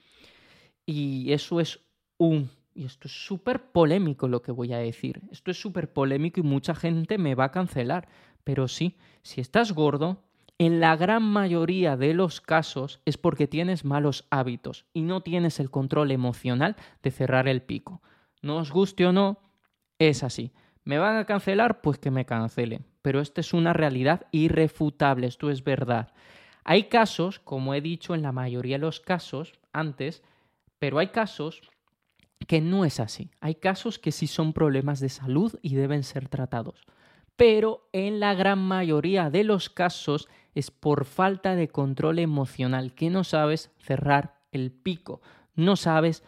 Y 0.85 1.33
eso 1.33 1.59
es 1.59 1.81
un... 2.19 2.51
Y 2.75 2.85
esto 2.85 3.09
es 3.09 3.25
súper 3.25 3.73
polémico 3.73 4.29
lo 4.29 4.43
que 4.43 4.53
voy 4.53 4.75
a 4.75 4.79
decir. 4.79 5.23
Esto 5.31 5.51
es 5.51 5.59
súper 5.59 5.91
polémico 5.91 6.41
y 6.41 6.43
mucha 6.43 6.75
gente 6.75 7.17
me 7.17 7.35
va 7.35 7.45
a 7.45 7.51
cancelar. 7.51 8.07
Pero 8.45 8.69
sí, 8.69 8.99
si 9.23 9.41
estás 9.41 9.73
gordo, 9.73 10.23
en 10.59 10.81
la 10.81 10.97
gran 10.97 11.23
mayoría 11.23 11.97
de 11.97 12.13
los 12.13 12.43
casos 12.43 13.01
es 13.07 13.17
porque 13.17 13.47
tienes 13.47 13.87
malos 13.87 14.27
hábitos 14.29 14.85
y 14.93 15.01
no 15.01 15.23
tienes 15.23 15.61
el 15.61 15.71
control 15.71 16.11
emocional 16.11 16.77
de 17.03 17.11
cerrar 17.11 17.49
el 17.49 17.63
pico. 17.63 18.03
No 18.43 18.59
os 18.59 18.71
guste 18.71 19.07
o 19.07 19.13
no, 19.13 19.39
es 19.99 20.23
así. 20.23 20.53
¿Me 20.85 20.99
van 20.99 21.17
a 21.17 21.25
cancelar? 21.25 21.81
Pues 21.81 21.97
que 21.97 22.11
me 22.11 22.27
cancelen. 22.27 22.85
Pero 23.05 23.21
esta 23.21 23.43
es 23.43 23.53
una 23.53 23.75
realidad 23.75 24.27
irrefutable, 24.33 25.27
esto 25.27 25.51
es 25.51 25.63
verdad. 25.63 26.15
Hay 26.65 26.85
casos, 26.85 27.39
como 27.39 27.75
he 27.75 27.83
dicho 27.83 28.15
en 28.15 28.23
la 28.23 28.33
mayoría 28.33 28.77
de 28.77 28.87
los 28.87 28.99
casos 29.01 29.53
antes, 29.75 30.23
pero 30.79 30.99
hay 30.99 31.09
casos 31.09 31.61
que 32.49 32.63
no 32.63 32.87
es 32.87 33.01
así. 33.01 33.31
Hay 33.43 33.57
casos 33.57 33.99
que 33.99 34.11
sí 34.11 34.27
son 34.27 34.55
problemas 34.55 35.01
de 35.01 35.11
salud 35.11 35.55
y 35.61 35.75
deben 35.75 36.03
ser 36.03 36.31
tratados. 36.31 36.87
Pero 37.37 37.91
en 37.93 38.21
la 38.21 38.33
gran 38.33 38.59
mayoría 38.59 39.29
de 39.29 39.45
los 39.45 39.69
casos 39.69 40.27
es 40.55 40.71
por 40.71 41.05
falta 41.05 41.57
de 41.57 41.69
control 41.69 42.21
emocional, 42.21 42.95
que 42.95 43.11
no 43.11 43.23
sabes 43.23 43.71
cerrar 43.81 44.41
el 44.51 44.73
pico, 44.73 45.21
no 45.57 45.77
sabes 45.77 46.25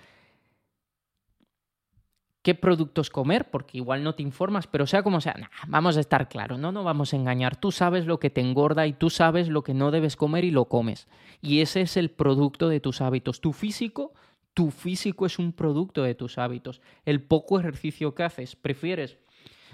qué 2.46 2.54
productos 2.54 3.10
comer, 3.10 3.50
porque 3.50 3.78
igual 3.78 4.04
no 4.04 4.14
te 4.14 4.22
informas, 4.22 4.68
pero 4.68 4.86
sea 4.86 5.02
como 5.02 5.20
sea, 5.20 5.34
vamos 5.66 5.96
a 5.96 6.00
estar 6.00 6.28
claros, 6.28 6.60
no 6.60 6.70
nos 6.70 6.84
vamos 6.84 7.12
a 7.12 7.16
engañar. 7.16 7.56
Tú 7.56 7.72
sabes 7.72 8.06
lo 8.06 8.20
que 8.20 8.30
te 8.30 8.40
engorda 8.40 8.86
y 8.86 8.92
tú 8.92 9.10
sabes 9.10 9.48
lo 9.48 9.64
que 9.64 9.74
no 9.74 9.90
debes 9.90 10.14
comer 10.14 10.44
y 10.44 10.52
lo 10.52 10.66
comes. 10.66 11.08
Y 11.42 11.60
ese 11.60 11.80
es 11.80 11.96
el 11.96 12.08
producto 12.08 12.68
de 12.68 12.78
tus 12.78 13.00
hábitos. 13.00 13.40
Tu 13.40 13.52
físico, 13.52 14.14
tu 14.54 14.70
físico 14.70 15.26
es 15.26 15.40
un 15.40 15.52
producto 15.52 16.04
de 16.04 16.14
tus 16.14 16.38
hábitos. 16.38 16.80
El 17.04 17.20
poco 17.20 17.58
ejercicio 17.58 18.14
que 18.14 18.22
haces, 18.22 18.54
prefieres 18.54 19.18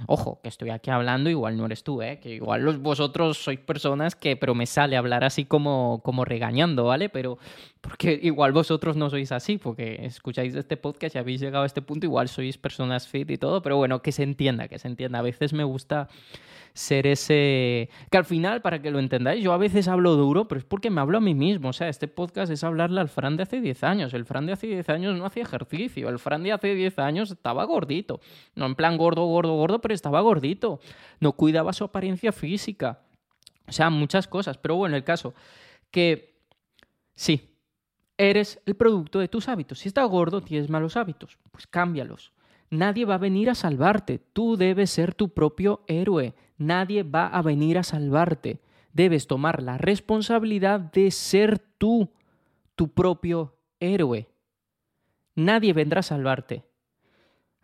Ojo, 0.06 0.40
que 0.42 0.48
estoy 0.48 0.70
aquí 0.70 0.90
hablando, 0.90 1.30
igual 1.30 1.56
no 1.56 1.66
eres 1.66 1.85
tú, 1.85 2.02
¿eh? 2.02 2.18
Que 2.20 2.35
igual 2.35 2.78
vosotros 2.78 3.38
sois 3.38 3.61
personas 3.61 4.16
que, 4.16 4.37
pero 4.37 4.54
me 4.54 4.66
sale 4.66 4.96
hablar 4.96 5.24
así 5.24 5.44
como, 5.44 6.00
como 6.02 6.24
regañando, 6.24 6.85
¿vale? 6.85 7.08
Pero 7.08 7.38
porque 7.83 8.18
igual 8.23 8.53
vosotros 8.53 8.97
no 8.97 9.11
sois 9.11 9.31
así, 9.33 9.59
porque 9.59 10.07
escucháis 10.07 10.55
este 10.55 10.79
podcast 10.79 11.14
y 11.14 11.18
habéis 11.18 11.40
llegado 11.40 11.64
a 11.64 11.66
este 11.66 11.83
punto, 11.83 12.07
igual 12.07 12.29
sois 12.29 12.57
personas 12.57 13.07
fit 13.07 13.31
y 13.31 13.37
todo, 13.37 13.61
pero 13.61 13.77
bueno, 13.77 14.01
que 14.01 14.12
se 14.12 14.23
entienda, 14.23 14.68
que 14.68 14.79
se 14.79 14.88
entienda. 14.88 15.18
A 15.18 15.23
veces 15.23 15.53
me 15.53 15.64
gusta 15.64 16.09
ser 16.73 17.07
ese... 17.07 17.90
Que 18.11 18.16
al 18.16 18.25
final, 18.25 18.62
para 18.62 18.81
que 18.81 18.90
lo 18.90 18.99
entendáis, 18.99 19.42
yo 19.42 19.53
a 19.53 19.59
veces 19.59 19.88
hablo 19.88 20.14
duro, 20.14 20.49
pero 20.49 20.59
es 20.61 20.64
porque 20.64 20.90
me 20.90 21.01
hablo 21.01 21.18
a 21.18 21.21
mí 21.21 21.35
mismo. 21.35 21.68
O 21.68 21.73
sea, 21.73 21.88
este 21.88 22.09
podcast 22.09 22.51
es 22.51 22.64
hablarle 22.64 23.01
al 23.01 23.09
Fran 23.09 23.37
de 23.37 23.42
hace 23.42 23.61
10 23.61 23.85
años. 23.85 24.14
El 24.14 24.25
Fran 24.25 24.47
de 24.47 24.53
hace 24.53 24.68
10 24.68 24.88
años 24.88 25.18
no 25.18 25.27
hacía 25.27 25.42
ejercicio. 25.42 26.09
El 26.09 26.18
Fran 26.18 26.42
de 26.42 26.53
hace 26.53 26.75
10 26.75 26.99
años 27.01 27.31
estaba 27.31 27.64
gordito. 27.64 28.21
No 28.55 28.66
en 28.66 28.75
plan 28.75 28.97
gordo, 28.97 29.27
gordo, 29.27 29.55
gordo, 29.55 29.81
pero 29.81 29.92
estaba 29.92 30.21
gordito. 30.21 30.81
No 31.21 31.33
cuidaba 31.33 31.73
su 31.73 31.85
apariencia 31.85 32.33
física. 32.33 33.01
O 33.66 33.73
sea, 33.73 33.90
muchas 33.90 34.27
cosas. 34.27 34.57
Pero 34.57 34.77
bueno, 34.77 34.97
el 34.97 35.05
caso 35.05 35.35
que 35.90 36.37
sí, 37.14 37.51
eres 38.18 38.61
el 38.66 38.75
producto 38.75 39.18
de 39.18 39.29
tus 39.29 39.48
hábitos. 39.48 39.81
Si 39.81 39.88
estás 39.88 40.09
gordo, 40.09 40.40
tienes 40.40 40.70
malos 40.70 40.96
hábitos. 40.96 41.38
Pues 41.51 41.66
cámbialos. 41.66 42.33
Nadie 42.70 43.05
va 43.05 43.16
a 43.16 43.18
venir 43.18 43.51
a 43.51 43.55
salvarte. 43.55 44.18
Tú 44.33 44.57
debes 44.57 44.90
ser 44.90 45.14
tu 45.14 45.29
propio 45.29 45.83
héroe. 45.87 46.35
Nadie 46.57 47.03
va 47.03 47.27
a 47.27 47.42
venir 47.42 47.79
a 47.79 47.83
salvarte. 47.83 48.61
Debes 48.92 49.27
tomar 49.27 49.62
la 49.62 49.79
responsabilidad 49.79 50.81
de 50.81 51.11
ser 51.11 51.59
tú, 51.59 52.11
tu 52.75 52.88
propio 52.88 53.57
héroe. 53.81 54.29
Nadie 55.35 55.72
vendrá 55.72 56.01
a 56.01 56.05
salvarte. 56.05 56.64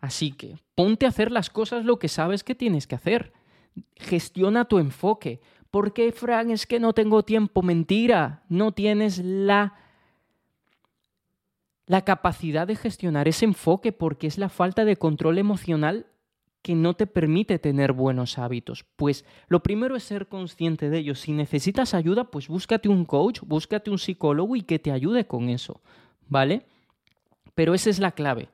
Así 0.01 0.31
que 0.31 0.57
ponte 0.75 1.05
a 1.05 1.09
hacer 1.09 1.31
las 1.31 1.49
cosas 1.49 1.85
lo 1.85 1.99
que 1.99 2.07
sabes 2.07 2.43
que 2.43 2.55
tienes 2.55 2.87
que 2.87 2.95
hacer. 2.95 3.33
Gestiona 3.95 4.65
tu 4.65 4.79
enfoque. 4.79 5.41
¿Por 5.71 5.93
qué, 5.93 6.11
Fran? 6.11 6.51
Es 6.51 6.65
que 6.65 6.79
no 6.79 6.93
tengo 6.93 7.23
tiempo. 7.23 7.61
Mentira. 7.61 8.43
No 8.49 8.71
tienes 8.71 9.19
la 9.19 9.73
la 11.89 12.03
capacidad 12.03 12.67
de 12.67 12.75
gestionar 12.75 13.27
ese 13.27 13.45
enfoque 13.45 13.91
porque 13.91 14.27
es 14.27 14.37
la 14.37 14.49
falta 14.49 14.85
de 14.85 14.95
control 14.95 15.39
emocional 15.39 16.05
que 16.61 16.75
no 16.75 16.93
te 16.93 17.07
permite 17.07 17.57
tener 17.57 17.93
buenos 17.93 18.37
hábitos. 18.37 18.85
Pues 18.95 19.25
lo 19.47 19.63
primero 19.63 19.95
es 19.95 20.03
ser 20.03 20.27
consciente 20.27 20.91
de 20.91 20.99
ello. 20.99 21.15
Si 21.15 21.31
necesitas 21.31 21.95
ayuda, 21.95 22.25
pues 22.25 22.47
búscate 22.47 22.89
un 22.89 23.05
coach, 23.05 23.39
búscate 23.41 23.89
un 23.89 23.97
psicólogo 23.97 24.55
y 24.55 24.61
que 24.61 24.77
te 24.77 24.91
ayude 24.91 25.25
con 25.25 25.49
eso, 25.49 25.81
¿vale? 26.27 26.67
Pero 27.55 27.73
esa 27.73 27.89
es 27.89 27.97
la 27.97 28.11
clave. 28.11 28.49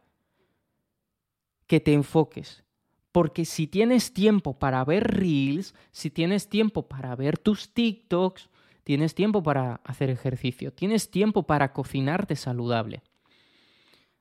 Que 1.68 1.82
te 1.82 1.92
enfoques. 1.92 2.64
Porque 3.12 3.44
si 3.44 3.68
tienes 3.68 4.14
tiempo 4.14 4.58
para 4.58 4.82
ver 4.86 5.14
reels, 5.14 5.76
si 5.92 6.10
tienes 6.10 6.48
tiempo 6.48 6.88
para 6.88 7.14
ver 7.18 7.38
tus 7.38 7.74
TikToks, 7.74 8.50
tienes 8.86 9.14
tiempo 9.14 9.44
para 9.44 9.82
hacer 9.84 10.10
ejercicio, 10.10 10.72
tienes 10.72 11.12
tiempo 11.12 11.44
para 11.44 11.74
cocinarte 11.74 12.38
saludable. 12.38 13.04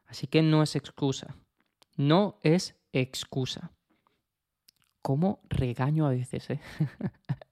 Así 0.07 0.27
que 0.27 0.43
no 0.43 0.63
es 0.63 0.77
excusa. 0.77 1.37
No 1.97 2.39
es 2.43 2.77
excusa. 2.93 3.73
¿Cómo 5.03 5.41
regaño 5.51 6.07
a 6.07 6.11
veces, 6.11 6.49
eh? 6.51 6.61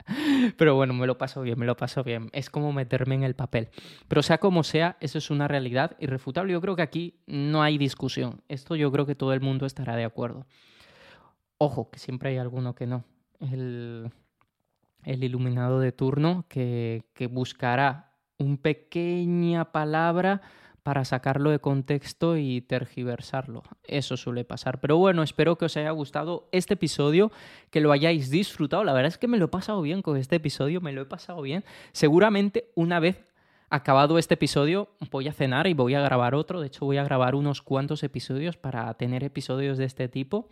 Pero 0.57 0.75
bueno, 0.75 0.95
me 0.95 1.07
lo 1.07 1.19
paso 1.19 1.43
bien, 1.43 1.59
me 1.59 1.67
lo 1.67 1.77
paso 1.77 2.03
bien. 2.03 2.31
Es 2.33 2.51
como 2.51 2.73
meterme 2.73 3.15
en 3.15 3.25
el 3.25 3.35
papel. 3.35 3.69
Pero 4.09 4.23
sea 4.23 4.39
como 4.39 4.65
sea, 4.65 4.97
eso 5.01 5.19
es 5.19 5.31
una 5.31 5.49
realidad 5.49 5.97
irrefutable. 6.01 6.53
Yo 6.53 6.61
creo 6.61 6.77
que 6.77 6.83
aquí 6.83 7.21
no 7.27 7.63
hay 7.63 7.79
discusión. 7.79 8.43
Esto 8.49 8.75
yo 8.75 8.91
creo 8.91 9.07
que 9.07 9.15
todo 9.15 9.33
el 9.33 9.41
mundo 9.41 9.67
estará 9.67 9.97
de 9.97 10.05
acuerdo. 10.05 10.47
Ojo, 11.59 11.91
que 11.91 11.99
siempre 11.99 12.31
hay 12.31 12.39
alguno 12.39 12.75
que 12.75 12.87
no. 12.87 13.05
El, 13.39 14.11
el 15.05 15.25
iluminado 15.25 15.79
de 15.79 15.93
turno 15.93 16.47
que, 16.49 17.05
que 17.13 17.27
buscará 17.27 18.15
una 18.39 18.57
pequeña 18.57 19.73
palabra 19.73 20.43
para 20.83 21.05
sacarlo 21.05 21.51
de 21.51 21.61
contexto 21.61 22.37
y 22.37 22.61
tergiversarlo. 22.61 23.63
Eso 23.85 24.17
suele 24.17 24.45
pasar. 24.45 24.81
Pero 24.81 24.97
bueno, 24.97 25.23
espero 25.23 25.57
que 25.57 25.67
os 25.67 25.77
haya 25.77 25.91
gustado 25.91 26.49
este 26.53 26.75
episodio, 26.75 27.31
que 27.71 27.81
lo 27.81 27.93
hayáis 27.93 28.31
disfrutado. 28.31 28.83
La 28.85 28.93
verdad 28.93 29.09
es 29.09 29.19
que 29.19 29.29
me 29.29 29.39
lo 29.39 29.47
he 29.47 29.49
pasado 29.49 29.83
bien 29.83 30.03
con 30.03 30.17
este 30.17 30.37
episodio, 30.37 30.81
me 30.81 30.93
lo 30.93 31.03
he 31.03 31.07
pasado 31.07 31.43
bien. 31.43 31.65
Seguramente 31.93 32.71
una 32.75 33.01
vez 33.01 33.33
acabado 33.71 34.19
este 34.19 34.35
episodio 34.35 34.91
voy 35.11 35.29
a 35.29 35.33
cenar 35.33 35.67
y 35.67 35.75
voy 35.75 35.95
a 35.95 36.01
grabar 36.01 36.35
otro. 36.35 36.61
De 36.61 36.67
hecho, 36.67 36.85
voy 36.85 36.99
a 36.99 37.05
grabar 37.05 37.35
unos 37.35 37.63
cuantos 37.63 38.03
episodios 38.03 38.57
para 38.57 38.93
tener 38.95 39.25
episodios 39.25 39.79
de 39.79 39.85
este 39.85 40.09
tipo. 40.09 40.49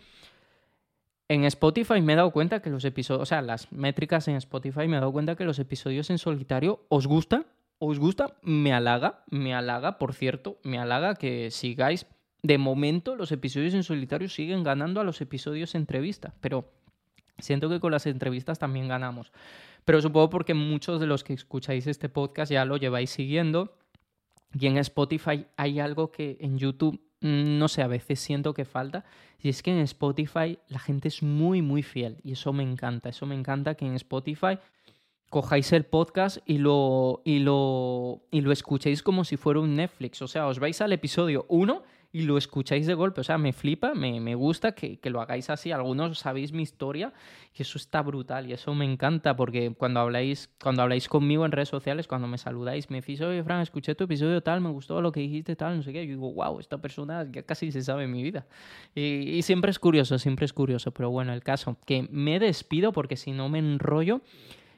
En 1.28 1.44
Spotify 1.44 2.00
me 2.00 2.14
he 2.14 2.16
dado 2.16 2.30
cuenta 2.30 2.60
que 2.60 2.70
los 2.70 2.84
episodios, 2.84 3.22
o 3.22 3.26
sea, 3.26 3.42
las 3.42 3.70
métricas 3.72 4.26
en 4.28 4.36
Spotify 4.36 4.88
me 4.88 4.96
he 4.96 5.00
dado 5.00 5.12
cuenta 5.12 5.36
que 5.36 5.44
los 5.44 5.58
episodios 5.58 6.08
en 6.10 6.18
solitario 6.18 6.80
os 6.88 7.06
gustan 7.06 7.46
os 7.80 7.98
gusta, 7.98 8.36
me 8.42 8.74
halaga, 8.74 9.24
me 9.30 9.54
halaga, 9.54 9.98
por 9.98 10.12
cierto, 10.12 10.58
me 10.62 10.78
halaga 10.78 11.14
que 11.14 11.50
sigáis. 11.50 12.06
De 12.42 12.58
momento, 12.58 13.16
los 13.16 13.32
episodios 13.32 13.72
en 13.72 13.84
solitario 13.84 14.28
siguen 14.28 14.62
ganando 14.62 15.00
a 15.00 15.04
los 15.04 15.20
episodios 15.22 15.74
entrevista, 15.74 16.34
pero 16.42 16.70
siento 17.38 17.70
que 17.70 17.80
con 17.80 17.90
las 17.90 18.06
entrevistas 18.06 18.58
también 18.58 18.86
ganamos. 18.86 19.32
Pero 19.86 20.02
supongo 20.02 20.28
porque 20.28 20.52
muchos 20.52 21.00
de 21.00 21.06
los 21.06 21.24
que 21.24 21.32
escucháis 21.32 21.86
este 21.86 22.10
podcast 22.10 22.52
ya 22.52 22.66
lo 22.66 22.76
lleváis 22.76 23.10
siguiendo. 23.10 23.74
Y 24.52 24.66
en 24.66 24.76
Spotify 24.76 25.46
hay 25.56 25.80
algo 25.80 26.12
que 26.12 26.36
en 26.40 26.58
YouTube, 26.58 27.00
mm, 27.20 27.58
no 27.58 27.68
sé, 27.68 27.80
a 27.80 27.86
veces 27.86 28.20
siento 28.20 28.52
que 28.52 28.66
falta. 28.66 29.06
Y 29.40 29.48
es 29.48 29.62
que 29.62 29.70
en 29.70 29.78
Spotify 29.78 30.58
la 30.68 30.80
gente 30.80 31.08
es 31.08 31.22
muy, 31.22 31.62
muy 31.62 31.82
fiel. 31.82 32.18
Y 32.22 32.32
eso 32.32 32.52
me 32.52 32.62
encanta. 32.62 33.08
Eso 33.08 33.24
me 33.24 33.34
encanta 33.34 33.74
que 33.74 33.86
en 33.86 33.94
Spotify 33.94 34.58
cojáis 35.30 35.72
el 35.72 35.84
podcast 35.84 36.38
y 36.44 36.58
lo, 36.58 37.22
y 37.24 37.38
lo, 37.38 38.20
y 38.32 38.40
lo 38.40 38.50
escuchéis 38.50 39.02
como 39.02 39.24
si 39.24 39.36
fuera 39.36 39.60
un 39.60 39.76
Netflix. 39.76 40.20
O 40.22 40.28
sea, 40.28 40.48
os 40.48 40.58
vais 40.58 40.80
al 40.80 40.92
episodio 40.92 41.46
1 41.48 41.82
y 42.12 42.22
lo 42.22 42.36
escucháis 42.36 42.88
de 42.88 42.94
golpe. 42.94 43.20
O 43.20 43.24
sea, 43.24 43.38
me 43.38 43.52
flipa, 43.52 43.94
me, 43.94 44.18
me 44.18 44.34
gusta 44.34 44.72
que, 44.72 44.98
que, 44.98 45.08
lo 45.08 45.20
hagáis 45.20 45.48
así. 45.48 45.70
Algunos 45.70 46.18
sabéis 46.18 46.52
mi 46.52 46.64
historia 46.64 47.12
y 47.56 47.62
eso 47.62 47.78
está 47.78 48.02
brutal 48.02 48.50
y 48.50 48.54
eso 48.54 48.74
me 48.74 48.84
encanta 48.84 49.36
porque 49.36 49.72
cuando 49.72 50.00
habláis, 50.00 50.50
cuando 50.60 50.82
habláis 50.82 51.08
conmigo 51.08 51.46
en 51.46 51.52
redes 51.52 51.68
sociales, 51.68 52.08
cuando 52.08 52.26
me 52.26 52.36
saludáis, 52.36 52.90
me 52.90 53.00
decís, 53.00 53.20
oye, 53.20 53.44
Fran, 53.44 53.60
escuché 53.60 53.94
tu 53.94 54.04
episodio 54.04 54.42
tal, 54.42 54.60
me 54.60 54.70
gustó 54.70 55.00
lo 55.00 55.12
que 55.12 55.20
dijiste 55.20 55.54
tal, 55.54 55.76
no 55.76 55.82
sé 55.84 55.92
qué. 55.92 56.04
Yo 56.04 56.14
digo, 56.14 56.32
wow, 56.32 56.58
esta 56.58 56.78
persona 56.78 57.24
ya 57.30 57.44
casi 57.44 57.70
se 57.70 57.82
sabe 57.82 58.08
mi 58.08 58.24
vida. 58.24 58.46
Y, 58.96 59.30
y 59.30 59.42
siempre 59.42 59.70
es 59.70 59.78
curioso, 59.78 60.18
siempre 60.18 60.44
es 60.44 60.52
curioso. 60.52 60.90
Pero 60.90 61.10
bueno, 61.10 61.32
el 61.32 61.44
caso, 61.44 61.76
que 61.86 62.08
me 62.10 62.40
despido 62.40 62.90
porque 62.90 63.16
si 63.16 63.30
no 63.30 63.48
me 63.48 63.60
enrollo 63.60 64.22